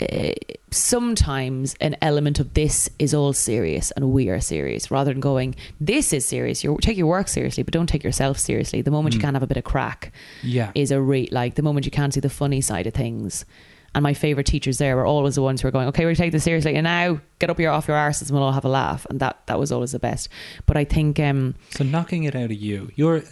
uh, 0.00 0.32
sometimes 0.70 1.74
an 1.80 1.96
element 2.00 2.38
of 2.40 2.54
this 2.54 2.88
is 2.98 3.12
all 3.12 3.32
serious 3.32 3.90
and 3.92 4.10
we 4.12 4.28
are 4.28 4.40
serious 4.40 4.90
rather 4.90 5.12
than 5.12 5.20
going 5.20 5.54
this 5.80 6.12
is 6.12 6.24
serious 6.24 6.62
you 6.64 6.76
take 6.80 6.96
your 6.96 7.06
work 7.06 7.28
seriously 7.28 7.62
but 7.62 7.72
don't 7.72 7.88
take 7.88 8.04
yourself 8.04 8.38
seriously 8.38 8.80
the 8.82 8.90
moment 8.90 9.14
you 9.14 9.18
Mm. 9.20 9.22
can't 9.24 9.34
have 9.36 9.42
a 9.42 9.46
bit 9.46 9.56
of 9.56 9.64
crack 9.64 10.12
Yeah. 10.42 10.70
is 10.74 10.90
a 10.90 11.00
re 11.00 11.28
like 11.32 11.54
the 11.56 11.62
moment 11.62 11.84
you 11.86 11.92
can't 11.92 12.14
see 12.14 12.20
the 12.20 12.30
funny 12.30 12.60
side 12.60 12.86
of 12.86 12.94
things 12.94 13.44
and 13.94 14.04
my 14.04 14.14
favorite 14.14 14.46
teachers 14.46 14.78
there 14.78 14.94
were 14.96 15.04
always 15.04 15.34
the 15.34 15.42
ones 15.42 15.60
who 15.60 15.66
were 15.68 15.72
going 15.72 15.88
okay 15.88 16.06
we 16.06 16.14
take 16.14 16.30
this 16.32 16.44
seriously 16.44 16.76
and 16.76 16.84
now 16.84 17.20
get 17.40 17.50
up 17.50 17.58
your 17.58 17.72
off 17.72 17.88
your 17.88 17.96
arses 17.96 18.22
and 18.28 18.30
we'll 18.30 18.42
all 18.44 18.52
have 18.52 18.64
a 18.64 18.68
laugh 18.68 19.04
and 19.10 19.18
that 19.20 19.38
that 19.46 19.58
was 19.58 19.72
always 19.72 19.90
the 19.92 19.98
best 19.98 20.28
but 20.66 20.76
I 20.76 20.84
think 20.84 21.18
um 21.18 21.54
So 21.70 21.82
knocking 21.84 22.22
it 22.24 22.34
out 22.36 22.50
of 22.52 22.58
you, 22.66 22.90
you're 22.94 23.22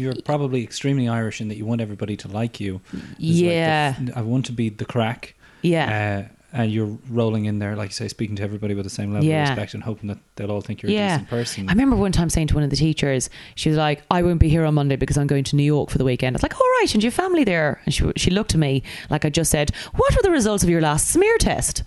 you're 0.00 0.14
probably 0.24 0.62
extremely 0.64 1.06
Irish 1.08 1.40
in 1.42 1.48
that 1.48 1.56
you 1.56 1.66
want 1.66 1.80
everybody 1.82 2.16
to 2.16 2.28
like 2.28 2.58
you. 2.58 2.80
It's 2.92 3.02
like 3.02 3.20
the 3.20 3.34
Yeah. 3.44 3.94
I 4.16 4.22
want 4.22 4.46
to 4.46 4.52
be 4.52 4.70
the 4.70 4.86
crack. 4.86 5.34
Yeah. 5.62 6.26
Uh, 6.28 6.32
and 6.52 6.72
you're 6.72 6.96
rolling 7.10 7.44
in 7.44 7.58
there, 7.58 7.76
like 7.76 7.90
you 7.90 7.92
say, 7.94 8.08
speaking 8.08 8.36
to 8.36 8.42
everybody 8.42 8.74
with 8.74 8.84
the 8.84 8.90
same 8.90 9.12
level 9.12 9.28
Yeah. 9.28 9.42
of 9.44 9.48
respect 9.50 9.74
and 9.74 9.82
hoping 9.82 10.06
that 10.08 10.18
they'll 10.36 10.50
all 10.50 10.62
think 10.62 10.80
you're 10.80 10.90
a 10.90 10.94
decent 10.94 11.28
person. 11.28 11.68
I 11.68 11.72
remember 11.72 11.96
one 11.96 12.12
time 12.12 12.30
saying 12.30 12.46
to 12.46 12.54
one 12.54 12.64
of 12.64 12.70
the 12.70 12.76
teachers, 12.76 13.28
she 13.56 13.68
was 13.68 13.76
like, 13.76 14.02
I 14.10 14.22
won't 14.22 14.40
be 14.40 14.48
here 14.48 14.64
on 14.64 14.72
Monday 14.74 14.96
because 14.96 15.18
I'm 15.18 15.26
going 15.26 15.44
to 15.44 15.56
New 15.56 15.64
York 15.64 15.90
for 15.90 15.98
the 15.98 16.04
weekend. 16.04 16.34
I 16.34 16.36
was 16.38 16.42
like, 16.42 16.54
all 16.58 16.66
right, 16.80 16.94
and 16.94 17.02
your 17.02 17.12
family 17.12 17.44
there? 17.44 17.80
And 17.84 17.92
she, 17.92 18.10
she 18.16 18.30
looked 18.30 18.54
at 18.54 18.60
me 18.60 18.82
like 19.10 19.24
I 19.26 19.28
just 19.28 19.50
said, 19.50 19.70
what 19.96 20.14
were 20.16 20.22
the 20.22 20.30
results 20.30 20.62
of 20.62 20.70
your 20.70 20.80
last 20.80 21.08
smear 21.08 21.36
test? 21.38 21.82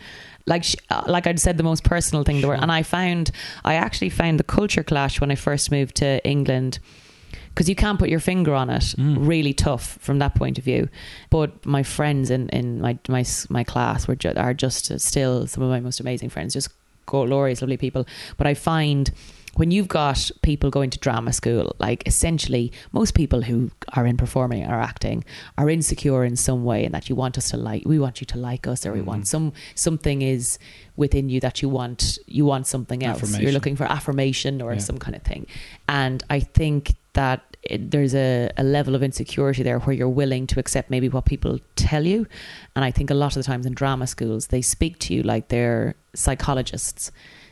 Like, 0.45 0.63
she, 0.63 0.77
uh, 0.91 1.03
like 1.07 1.25
I'd 1.25 1.39
said 1.39 1.57
the 1.57 1.63
most 1.63 1.83
personal 1.83 2.23
thing 2.23 2.41
to 2.41 2.49
her. 2.49 2.53
And 2.55 2.71
I 2.71 2.83
found, 2.83 3.31
I 3.65 3.73
actually 3.75 4.09
found 4.09 4.39
the 4.39 4.43
culture 4.43 4.83
clash 4.83 5.19
when 5.19 5.31
I 5.31 5.35
first 5.35 5.71
moved 5.71 5.95
to 5.95 6.23
England 6.27 6.77
because 7.59 7.67
you 7.67 7.75
can't 7.75 7.99
put 7.99 8.07
your 8.07 8.21
finger 8.21 8.53
on 8.53 8.69
it. 8.69 8.95
Mm. 8.97 9.27
Really 9.27 9.53
tough 9.53 9.97
from 9.99 10.19
that 10.19 10.33
point 10.33 10.57
of 10.57 10.63
view. 10.63 10.87
But 11.29 11.65
my 11.65 11.83
friends 11.83 12.31
in, 12.31 12.47
in 12.49 12.79
my 12.79 12.97
my 13.09 13.25
my 13.49 13.65
class 13.65 14.07
were 14.07 14.15
ju- 14.15 14.31
are 14.37 14.53
just 14.53 14.89
uh, 14.89 14.97
still 14.97 15.45
some 15.45 15.61
of 15.61 15.69
my 15.69 15.81
most 15.81 15.99
amazing 15.99 16.29
friends. 16.29 16.53
Just 16.53 16.69
glorious, 17.05 17.61
lovely 17.61 17.75
people. 17.75 18.05
But 18.37 18.47
I 18.47 18.53
find 18.53 19.11
when 19.55 19.71
you've 19.71 19.89
got 19.89 20.31
people 20.41 20.69
going 20.69 20.89
to 20.91 20.99
drama 20.99 21.33
school, 21.33 21.75
like 21.79 22.07
essentially 22.07 22.71
most 22.93 23.13
people 23.13 23.41
who 23.41 23.71
are 23.91 24.05
in 24.05 24.15
performing 24.15 24.63
or 24.65 24.79
acting 24.79 25.25
are 25.57 25.69
insecure 25.69 26.23
in 26.23 26.37
some 26.37 26.63
way, 26.63 26.85
and 26.85 26.93
that 26.93 27.09
you 27.09 27.15
want 27.15 27.37
us 27.37 27.49
to 27.49 27.57
like, 27.57 27.83
we 27.85 27.99
want 27.99 28.21
you 28.21 28.27
to 28.27 28.37
like 28.37 28.67
us, 28.67 28.85
or 28.85 28.93
we 28.93 29.01
want 29.01 29.23
mm. 29.23 29.27
some 29.27 29.51
something 29.75 30.21
is 30.21 30.59
within 30.95 31.27
you 31.27 31.41
that 31.41 31.61
you 31.61 31.67
want 31.67 32.19
you 32.25 32.45
want 32.45 32.67
something 32.67 33.03
else. 33.03 33.37
You're 33.37 33.51
looking 33.51 33.75
for 33.75 33.83
affirmation 33.83 34.61
or 34.61 34.71
Yeah. 34.71 34.79
some 34.79 34.97
kind 34.97 35.17
of 35.17 35.23
thing, 35.23 35.45
and 35.89 36.23
I 36.29 36.39
think 36.39 36.95
that 37.19 37.57
there's 37.77 38.15
a, 38.15 38.49
a 38.55 38.63
level 38.63 38.95
of 38.95 39.03
insecurity 39.03 39.61
there 39.61 39.79
where 39.79 39.93
you're 39.93 40.07
willing 40.07 40.47
to 40.47 40.57
accept 40.57 40.89
maybe 40.89 41.09
what 41.09 41.25
people 41.25 41.59
tell 41.75 42.05
you, 42.05 42.25
and 42.77 42.85
I 42.85 42.91
think 42.91 43.09
a 43.09 43.13
lot 43.13 43.35
of 43.35 43.43
the 43.43 43.47
times 43.51 43.65
in 43.65 43.73
drama 43.73 44.07
schools 44.07 44.47
they 44.47 44.61
speak 44.61 44.99
to 44.99 45.13
you 45.13 45.21
like 45.21 45.49
they're 45.49 45.95
psychologists. 46.15 47.11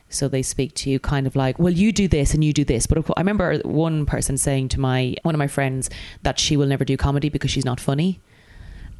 So 0.09 0.29
they 0.29 0.41
speak 0.41 0.73
to 0.75 0.89
you 0.89 0.99
kind 0.99 1.27
of 1.27 1.35
like, 1.35 1.59
well, 1.59 1.73
you 1.73 1.91
do 1.91 2.07
this 2.07 2.33
and 2.33 2.41
you 2.41 2.53
do 2.53 2.63
this. 2.63 2.87
But 2.87 2.97
I 3.17 3.19
remember 3.19 3.57
one 3.65 4.05
person 4.05 4.37
saying 4.37 4.69
to 4.69 4.79
my 4.79 5.17
one 5.23 5.35
of 5.35 5.39
my 5.39 5.47
friends 5.47 5.89
that 6.21 6.39
she 6.39 6.55
will 6.55 6.67
never 6.67 6.85
do 6.85 6.95
comedy 6.95 7.27
because 7.27 7.51
she's 7.51 7.65
not 7.65 7.81
funny. 7.81 8.21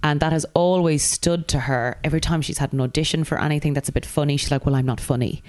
And 0.03 0.19
that 0.19 0.33
has 0.33 0.45
always 0.53 1.01
stood 1.01 1.47
to 1.47 1.59
her 1.61 1.97
every 2.03 2.19
time 2.19 2.41
she's 2.41 2.57
had 2.57 2.73
an 2.73 2.81
audition 2.81 3.23
for 3.23 3.39
anything 3.39 3.73
that's 3.73 3.87
a 3.87 3.93
bit 3.93 4.05
funny. 4.05 4.35
She's 4.35 4.51
like, 4.51 4.65
well, 4.65 4.75
I'm 4.75 4.85
not 4.85 4.99
funny. 4.99 5.41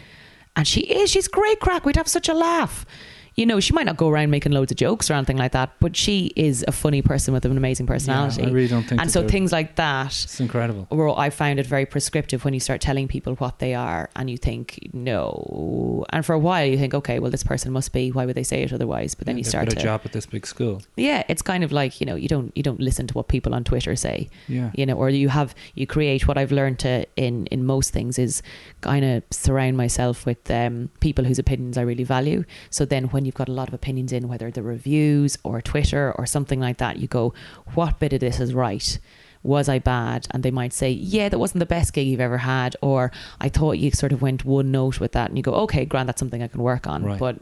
And 0.55 0.67
she 0.67 0.83
is. 0.83 1.11
She's 1.11 1.27
great 1.27 1.59
crack. 1.59 1.85
We'd 1.85 1.97
have 1.97 2.07
such 2.07 2.29
a 2.29 2.35
laugh. 2.35 2.87
You 3.39 3.47
know, 3.47 3.61
she 3.61 3.73
might 3.73 3.87
not 3.87 3.97
go 3.97 4.09
around 4.09 4.31
making 4.31 4.51
loads 4.53 4.73
of 4.73 4.77
jokes 4.79 5.09
or 5.11 5.15
anything 5.15 5.37
like 5.37 5.53
that, 5.53 5.71
but 5.79 5.95
she 5.97 6.33
is 6.35 6.65
a 6.67 6.73
funny 6.73 7.03
person 7.03 7.33
with 7.33 7.45
an 7.45 7.57
amazing 7.57 7.87
personality. 7.87 8.43
I 8.43 8.51
really 8.51 8.67
don't 8.69 8.83
think 8.83 9.01
And 9.01 9.11
so 9.11 9.27
things 9.29 9.53
like 9.53 9.77
that 9.77 10.07
It's 10.25 10.41
incredible. 10.41 10.87
where 10.91 11.09
I 11.11 11.31
found 11.31 11.61
it 11.61 11.67
very 11.67 11.87
prescriptive 11.87 12.45
when 12.45 12.53
you 12.53 12.59
start 12.59 12.81
telling 12.81 13.07
people 13.07 13.35
what 13.37 13.61
they 13.61 13.75
are 13.75 14.11
and 14.17 14.29
you 14.29 14.37
think, 14.39 14.91
no. 14.93 16.05
And 16.11 16.27
for 16.27 16.33
a 16.35 16.39
while 16.39 16.67
you 16.67 16.77
think, 16.77 16.95
okay, 16.95 17.21
well, 17.21 17.31
this 17.31 17.45
person 17.45 17.73
must 17.73 17.93
be, 17.93 18.11
why 18.11 18.27
would 18.27 18.35
they 18.37 18.43
say 18.43 18.63
it 18.65 18.73
otherwise? 18.73 19.15
But 19.15 19.27
then 19.27 19.39
you 19.39 19.45
start 19.45 19.67
got 19.67 19.75
a 19.75 19.77
to. 19.77 19.83
job 19.83 20.01
at 20.05 20.13
this 20.13 20.27
big 20.27 20.45
school. 20.45 20.83
Yeah, 20.97 21.23
it's 21.29 21.43
kind 21.43 21.63
of 21.63 21.71
like, 21.71 22.01
you 22.01 22.07
know, 22.07 22.17
you 22.17 22.27
don't 22.27 22.51
you 22.57 22.65
don't 22.65 22.81
listen 22.81 23.07
to 23.07 23.15
what 23.15 23.29
people 23.29 23.55
on 23.55 23.63
Twitter 23.63 23.95
say. 23.95 24.29
Yeah. 24.49 24.73
You 24.75 24.85
know, 24.85 24.95
or 24.97 25.11
you 25.11 25.29
have 25.29 25.55
you 25.77 25.87
create 25.87 26.27
what 26.27 26.37
I've 26.37 26.51
learned 26.51 26.81
to 26.81 27.07
in 27.17 27.47
in 27.47 27.65
most 27.65 27.93
things 27.93 28.19
is 28.19 28.43
kind 28.81 29.05
of 29.05 29.23
surround 29.31 29.77
myself 29.77 30.27
with 30.27 30.51
um, 30.51 30.91
people 30.99 31.25
whose 31.25 31.39
opinions 31.39 31.79
I 31.79 31.83
really 31.83 32.05
value. 32.05 32.45
So 32.71 32.85
then 32.85 33.05
when 33.11 33.28
you've 33.29 33.35
got 33.37 33.49
a 33.49 33.53
lot 33.53 33.69
of 33.69 33.75
opinions 33.75 34.13
in 34.13 34.27
whether 34.27 34.51
the 34.51 34.63
reviews 34.63 35.37
or 35.45 35.61
Twitter 35.61 36.13
or 36.19 36.27
something 36.27 36.59
like 36.61 36.79
that, 36.79 36.97
you 36.97 37.07
go, 37.07 37.33
what 37.75 38.01
bit 38.01 38.13
of 38.15 38.21
this 38.21 38.41
is 38.41 38.53
right? 38.55 38.99
Was 39.45 39.69
I 39.69 39.79
bad? 39.79 40.27
And 40.33 40.43
they 40.43 40.51
might 40.51 40.73
say, 40.73 40.91
yeah, 40.91 41.29
that 41.29 41.39
wasn't 41.39 41.61
the 41.61 41.67
best 41.67 41.93
gig 41.93 42.09
you've 42.09 42.21
ever 42.21 42.39
had. 42.39 42.75
Or 42.81 43.13
I 43.41 43.49
thought 43.49 43.79
you 43.79 43.91
sort 43.93 44.13
of 44.13 44.21
went 44.23 44.45
one 44.45 44.73
note 44.73 44.99
with 44.99 45.13
that. 45.13 45.29
And 45.29 45.37
you 45.39 45.43
go, 45.45 45.53
okay, 45.65 45.85
grand, 45.85 46.09
that's 46.09 46.19
something 46.19 46.43
I 46.43 46.49
can 46.49 46.63
work 46.63 46.87
on. 46.89 47.05
Right. 47.05 47.19
But 47.21 47.37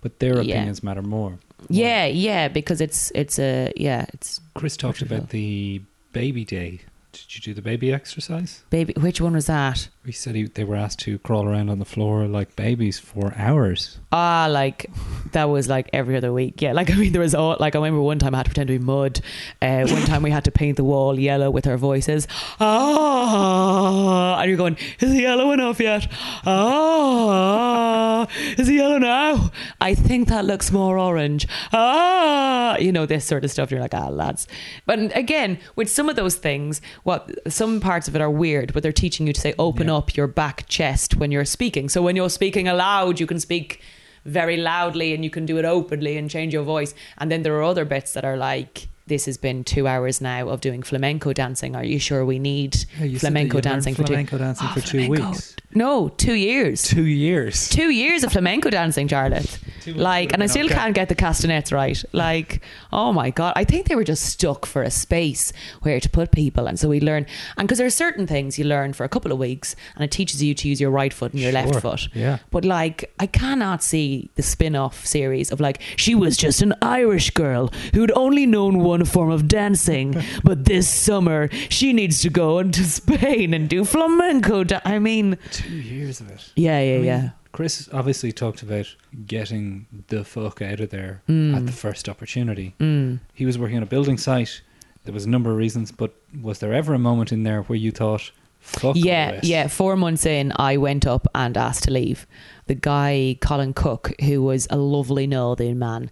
But 0.00 0.18
their 0.20 0.40
Yeah. 0.42 0.54
opinions 0.54 0.82
matter 0.82 1.02
more. 1.02 1.38
yeah, 1.68 2.06
yeah, 2.06 2.48
because 2.48 2.80
it's, 2.80 3.10
it's 3.14 3.38
a, 3.38 3.72
yeah, 3.76 4.06
it's 4.14 4.40
Chris 4.54 4.76
talked 4.76 5.02
about 5.02 5.28
the 5.30 5.82
baby 6.12 6.44
day. 6.44 6.80
Did 7.16 7.34
you 7.34 7.40
do 7.40 7.54
the 7.54 7.62
baby 7.62 7.92
exercise? 7.92 8.62
baby. 8.70 8.92
Which 8.98 9.20
one 9.20 9.32
was 9.32 9.46
that? 9.46 9.88
He 10.04 10.12
said 10.12 10.34
he, 10.36 10.44
they 10.44 10.62
were 10.64 10.76
asked 10.76 11.00
to 11.00 11.18
crawl 11.18 11.48
around 11.48 11.68
on 11.68 11.78
the 11.80 11.84
floor 11.84 12.26
like 12.26 12.54
babies 12.54 12.98
for 12.98 13.34
hours. 13.36 13.98
Ah, 14.12 14.46
like 14.48 14.88
that 15.32 15.48
was 15.48 15.68
like 15.68 15.90
every 15.92 16.16
other 16.16 16.32
week. 16.32 16.62
Yeah, 16.62 16.72
like 16.72 16.90
I 16.94 16.94
mean, 16.94 17.12
there 17.12 17.22
was 17.22 17.34
all 17.34 17.56
like 17.58 17.74
I 17.74 17.78
remember 17.78 18.00
one 18.02 18.18
time 18.18 18.34
I 18.34 18.38
had 18.38 18.44
to 18.46 18.50
pretend 18.50 18.68
to 18.68 18.78
be 18.78 18.84
mud. 18.84 19.20
Uh, 19.60 19.86
one 19.88 20.02
time 20.02 20.22
we 20.22 20.30
had 20.30 20.44
to 20.44 20.50
paint 20.52 20.76
the 20.76 20.84
wall 20.84 21.18
yellow 21.18 21.50
with 21.50 21.66
our 21.66 21.76
voices. 21.76 22.28
Ah, 22.60 24.38
and 24.40 24.48
you're 24.48 24.58
going, 24.58 24.76
is 25.00 25.12
it 25.12 25.20
yellow 25.22 25.50
enough 25.52 25.80
yet? 25.80 26.06
Ah, 26.44 28.26
is 28.56 28.68
it 28.68 28.74
yellow 28.74 28.98
now? 28.98 29.50
I 29.80 29.94
think 29.94 30.28
that 30.28 30.44
looks 30.44 30.70
more 30.70 30.98
orange. 30.98 31.46
Ah, 31.72 32.76
you 32.78 32.92
know 32.92 33.06
this 33.06 33.24
sort 33.24 33.44
of 33.44 33.50
stuff. 33.50 33.70
You're 33.70 33.80
like, 33.80 33.94
ah, 33.94 34.08
lads. 34.08 34.46
But 34.84 35.16
again, 35.16 35.58
with 35.74 35.90
some 35.90 36.08
of 36.08 36.16
those 36.16 36.36
things, 36.36 36.80
what 37.06 37.30
some 37.52 37.78
parts 37.78 38.08
of 38.08 38.16
it 38.16 38.20
are 38.20 38.28
weird, 38.28 38.72
but 38.72 38.82
they're 38.82 38.90
teaching 38.90 39.28
you 39.28 39.32
to 39.32 39.40
say, 39.40 39.54
open 39.60 39.88
up 39.88 40.16
your 40.16 40.26
back 40.26 40.66
chest 40.66 41.14
when 41.14 41.30
you're 41.30 41.44
speaking. 41.44 41.88
So 41.88 42.02
when 42.02 42.16
you're 42.16 42.28
speaking 42.28 42.66
aloud, 42.66 43.20
you 43.20 43.28
can 43.28 43.38
speak 43.38 43.80
very 44.24 44.56
loudly 44.56 45.14
and 45.14 45.22
you 45.22 45.30
can 45.30 45.46
do 45.46 45.56
it 45.56 45.64
openly 45.64 46.16
and 46.16 46.28
change 46.28 46.52
your 46.52 46.64
voice. 46.64 46.94
And 47.18 47.30
then 47.30 47.42
there 47.44 47.54
are 47.54 47.62
other 47.62 47.84
bits 47.84 48.12
that 48.14 48.24
are 48.24 48.36
like, 48.36 48.88
this 49.06 49.26
has 49.26 49.36
been 49.36 49.62
two 49.62 49.86
hours 49.86 50.20
now 50.20 50.48
of 50.48 50.60
doing 50.60 50.82
flamenco 50.82 51.32
dancing. 51.32 51.76
Are 51.76 51.84
you 51.84 52.00
sure 52.00 52.24
we 52.24 52.40
need 52.40 52.74
Yeah, 52.98 53.04
you 53.04 53.20
said 53.20 53.28
that 53.28 53.38
flamenco 53.38 53.60
dancing 53.60 53.94
for 53.94 54.02
two? 54.02 54.14
dancing 54.14 54.66
Oh, 54.68 54.74
for 54.74 54.80
two 54.80 55.06
flamenco. 55.06 55.28
weeks. 55.30 55.54
No, 55.76 56.08
two 56.08 56.32
years. 56.32 56.82
Two 56.82 57.04
years. 57.04 57.68
Two 57.68 57.90
years 57.90 58.24
of 58.24 58.32
flamenco 58.32 58.70
dancing, 58.70 59.08
Jarlath. 59.08 59.60
Like, 59.94 60.32
and 60.32 60.42
I 60.42 60.46
still 60.46 60.66
okay. 60.66 60.74
can't 60.74 60.94
get 60.94 61.08
the 61.08 61.14
castanets 61.14 61.70
right. 61.70 62.02
Like, 62.12 62.62
oh 62.92 63.12
my 63.12 63.30
god, 63.30 63.52
I 63.56 63.64
think 63.64 63.86
they 63.86 63.94
were 63.94 64.02
just 64.02 64.24
stuck 64.24 64.66
for 64.66 64.82
a 64.82 64.90
space 64.90 65.52
where 65.82 66.00
to 66.00 66.08
put 66.08 66.32
people, 66.32 66.66
and 66.66 66.78
so 66.78 66.88
we 66.88 66.98
learn. 67.00 67.26
And 67.56 67.68
because 67.68 67.78
there 67.78 67.86
are 67.86 67.90
certain 67.90 68.26
things 68.26 68.58
you 68.58 68.64
learn 68.64 68.94
for 68.94 69.04
a 69.04 69.08
couple 69.08 69.32
of 69.32 69.38
weeks, 69.38 69.76
and 69.94 70.02
it 70.02 70.10
teaches 70.10 70.42
you 70.42 70.54
to 70.54 70.68
use 70.68 70.80
your 70.80 70.90
right 70.90 71.12
foot 71.12 71.32
and 71.32 71.40
your 71.40 71.52
left 71.52 71.80
foot. 71.80 72.08
yeah. 72.14 72.38
But 72.50 72.64
like, 72.64 73.12
I 73.20 73.26
cannot 73.26 73.82
see 73.82 74.30
the 74.34 74.42
spin-off 74.42 75.06
series 75.06 75.52
of 75.52 75.60
like 75.60 75.80
she 75.96 76.14
was 76.14 76.36
just 76.36 76.62
an 76.62 76.74
Irish 76.80 77.30
girl 77.30 77.70
who'd 77.92 78.12
only 78.16 78.46
known 78.46 78.78
one 78.78 79.04
form 79.04 79.30
of 79.30 79.46
dancing, 79.46 80.16
but 80.42 80.64
this 80.64 80.88
summer 80.88 81.48
she 81.68 81.92
needs 81.92 82.22
to 82.22 82.30
go 82.30 82.58
into 82.58 82.82
Spain 82.84 83.52
and 83.54 83.68
do 83.68 83.84
flamenco. 83.84 84.64
Da- 84.64 84.80
I 84.84 84.98
mean, 84.98 85.38
Two 85.50 85.65
years 85.68 86.20
of 86.20 86.30
it. 86.30 86.50
yeah, 86.56 86.80
yeah, 86.80 86.92
I 86.94 86.96
mean, 86.96 87.04
yeah. 87.04 87.30
Chris 87.52 87.88
obviously 87.92 88.32
talked 88.32 88.62
about 88.62 88.94
getting 89.26 89.86
the 90.08 90.24
fuck 90.24 90.60
out 90.62 90.80
of 90.80 90.90
there 90.90 91.22
Mm. 91.28 91.56
at 91.56 91.66
the 91.66 91.72
first 91.72 92.08
opportunity. 92.08 92.74
Mm. 92.80 93.20
He 93.34 93.46
was 93.46 93.58
working 93.58 93.76
on 93.78 93.82
a 93.82 93.86
building 93.86 94.18
site. 94.18 94.60
There 95.04 95.14
was 95.14 95.24
a 95.24 95.28
number 95.30 95.50
of 95.50 95.56
reasons, 95.56 95.90
but 95.92 96.12
was 96.42 96.58
there 96.58 96.74
ever 96.74 96.92
a 96.92 96.98
moment 96.98 97.32
in 97.32 97.44
there 97.44 97.62
where 97.62 97.78
you 97.78 97.92
thought, 97.92 98.30
fuck 98.60 98.96
yeah, 98.96 99.40
yeah. 99.42 99.68
Four 99.68 99.96
months 99.96 100.26
in, 100.26 100.52
I 100.56 100.76
went 100.76 101.06
up 101.06 101.26
and 101.34 101.56
asked 101.56 101.84
to 101.84 101.90
leave. 101.92 102.26
The 102.66 102.74
guy, 102.74 103.38
Colin 103.40 103.72
Cook, 103.72 104.12
who 104.20 104.42
was 104.42 104.66
a 104.68 104.76
lovely 104.76 105.26
Northern 105.26 105.78
man, 105.78 106.10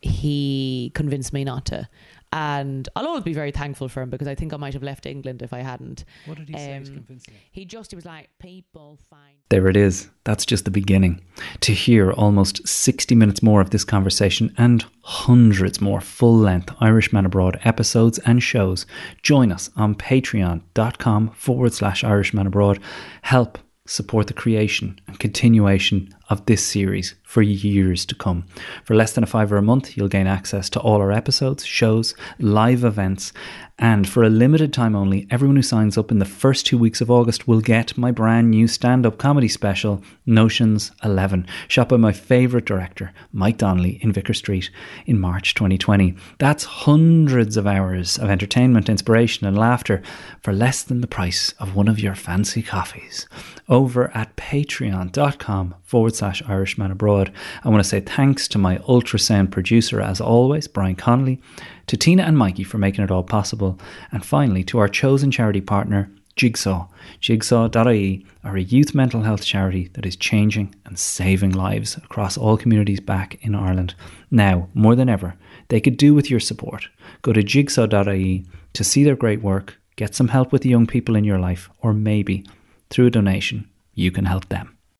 he 0.00 0.92
convinced 0.94 1.32
me 1.32 1.44
not 1.44 1.64
to. 1.66 1.88
And 2.36 2.88
I'll 2.96 3.06
always 3.06 3.22
be 3.22 3.32
very 3.32 3.52
thankful 3.52 3.88
for 3.88 4.02
him 4.02 4.10
because 4.10 4.26
I 4.26 4.34
think 4.34 4.52
I 4.52 4.56
might 4.56 4.74
have 4.74 4.82
left 4.82 5.06
England 5.06 5.40
if 5.40 5.52
I 5.52 5.60
hadn't. 5.60 6.04
What 6.26 6.36
did 6.36 6.48
he 6.48 6.54
say 6.54 6.80
to 6.82 6.90
Um, 6.90 6.94
convince 6.96 7.28
you? 7.28 7.34
He 7.52 7.64
just 7.64 7.92
he 7.92 7.96
was 7.96 8.04
like, 8.04 8.28
people 8.40 8.98
find 9.08 9.36
There 9.50 9.68
it 9.68 9.76
is. 9.76 10.10
That's 10.24 10.44
just 10.44 10.64
the 10.64 10.72
beginning. 10.72 11.20
To 11.60 11.72
hear 11.72 12.10
almost 12.10 12.66
60 12.66 13.14
minutes 13.14 13.40
more 13.40 13.60
of 13.60 13.70
this 13.70 13.84
conversation 13.84 14.52
and 14.58 14.84
hundreds 15.02 15.80
more 15.80 16.00
full 16.00 16.36
length 16.36 16.74
Irishman 16.80 17.24
Abroad 17.24 17.60
episodes 17.62 18.18
and 18.26 18.42
shows, 18.42 18.84
join 19.22 19.52
us 19.52 19.70
on 19.76 19.94
patreon.com 19.94 21.30
forward 21.36 21.72
slash 21.72 22.02
Irishman 22.02 22.48
Abroad. 22.48 22.80
Help 23.22 23.58
support 23.86 24.26
the 24.26 24.32
creation 24.34 24.98
and 25.06 25.18
continuation 25.20 26.08
of 26.28 26.46
this 26.46 26.64
series 26.64 27.14
for 27.22 27.42
years 27.42 28.06
to 28.06 28.14
come. 28.14 28.46
For 28.84 28.94
less 28.94 29.12
than 29.12 29.24
a 29.24 29.26
fiver 29.26 29.56
a 29.56 29.62
month, 29.62 29.96
you'll 29.96 30.08
gain 30.08 30.26
access 30.26 30.70
to 30.70 30.80
all 30.80 31.00
our 31.00 31.12
episodes, 31.12 31.64
shows, 31.64 32.14
live 32.38 32.84
events, 32.84 33.32
and 33.78 34.08
for 34.08 34.22
a 34.22 34.30
limited 34.30 34.72
time 34.72 34.94
only, 34.94 35.26
everyone 35.30 35.56
who 35.56 35.62
signs 35.62 35.98
up 35.98 36.12
in 36.12 36.20
the 36.20 36.24
first 36.24 36.64
two 36.64 36.78
weeks 36.78 37.00
of 37.00 37.10
August 37.10 37.48
will 37.48 37.60
get 37.60 37.98
my 37.98 38.12
brand 38.12 38.48
new 38.52 38.68
stand 38.68 39.04
up 39.04 39.18
comedy 39.18 39.48
special, 39.48 40.00
Notions 40.24 40.92
11, 41.02 41.48
shot 41.66 41.88
by 41.88 41.96
my 41.96 42.12
favourite 42.12 42.66
director, 42.66 43.12
Mike 43.32 43.58
Donnelly, 43.58 43.98
in 44.00 44.12
Vicar 44.12 44.32
Street 44.32 44.70
in 45.06 45.18
March 45.18 45.54
2020. 45.54 46.14
That's 46.38 46.62
hundreds 46.62 47.56
of 47.56 47.66
hours 47.66 48.16
of 48.16 48.30
entertainment, 48.30 48.88
inspiration, 48.88 49.44
and 49.44 49.58
laughter 49.58 50.02
for 50.40 50.52
less 50.52 50.84
than 50.84 51.00
the 51.00 51.08
price 51.08 51.50
of 51.58 51.74
one 51.74 51.88
of 51.88 51.98
your 51.98 52.14
fancy 52.14 52.62
coffees. 52.62 53.28
Over 53.68 54.16
at 54.16 54.36
patreon.com 54.36 55.74
forward 56.14 56.36
slash 56.36 56.48
Irishman 56.48 56.90
Abroad. 56.90 57.32
I 57.64 57.68
want 57.68 57.82
to 57.82 57.88
say 57.88 58.00
thanks 58.00 58.48
to 58.48 58.58
my 58.58 58.78
ultrasound 58.78 59.50
producer, 59.50 60.00
as 60.00 60.20
always, 60.20 60.68
Brian 60.68 60.96
Connolly 60.96 61.40
to 61.86 61.96
Tina 61.96 62.22
and 62.22 62.38
Mikey 62.38 62.64
for 62.64 62.78
making 62.78 63.04
it 63.04 63.10
all 63.10 63.22
possible, 63.24 63.78
and 64.12 64.24
finally 64.24 64.64
to 64.64 64.78
our 64.78 64.88
chosen 64.88 65.30
charity 65.30 65.60
partner, 65.60 66.10
Jigsaw. 66.36 66.88
Jigsaw.ie 67.20 68.26
are 68.42 68.56
a 68.56 68.62
youth 68.62 68.94
mental 68.94 69.22
health 69.22 69.44
charity 69.44 69.90
that 69.94 70.06
is 70.06 70.16
changing 70.16 70.74
and 70.84 70.98
saving 70.98 71.52
lives 71.52 71.96
across 71.96 72.38
all 72.38 72.56
communities 72.56 73.00
back 73.00 73.36
in 73.44 73.54
Ireland. 73.54 73.94
Now, 74.30 74.68
more 74.74 74.96
than 74.96 75.08
ever, 75.08 75.34
they 75.68 75.80
could 75.80 75.96
do 75.96 76.14
with 76.14 76.30
your 76.30 76.40
support. 76.40 76.88
Go 77.22 77.32
to 77.32 77.42
jigsaw.ie 77.42 78.44
to 78.72 78.84
see 78.84 79.04
their 79.04 79.16
great 79.16 79.42
work, 79.42 79.78
get 79.96 80.14
some 80.14 80.28
help 80.28 80.52
with 80.52 80.62
the 80.62 80.70
young 80.70 80.86
people 80.86 81.16
in 81.16 81.24
your 81.24 81.38
life, 81.38 81.70
or 81.80 81.92
maybe 81.92 82.44
through 82.90 83.06
a 83.06 83.10
donation, 83.10 83.68
you 83.94 84.10
can 84.10 84.24
help 84.24 84.48
them. 84.48 84.73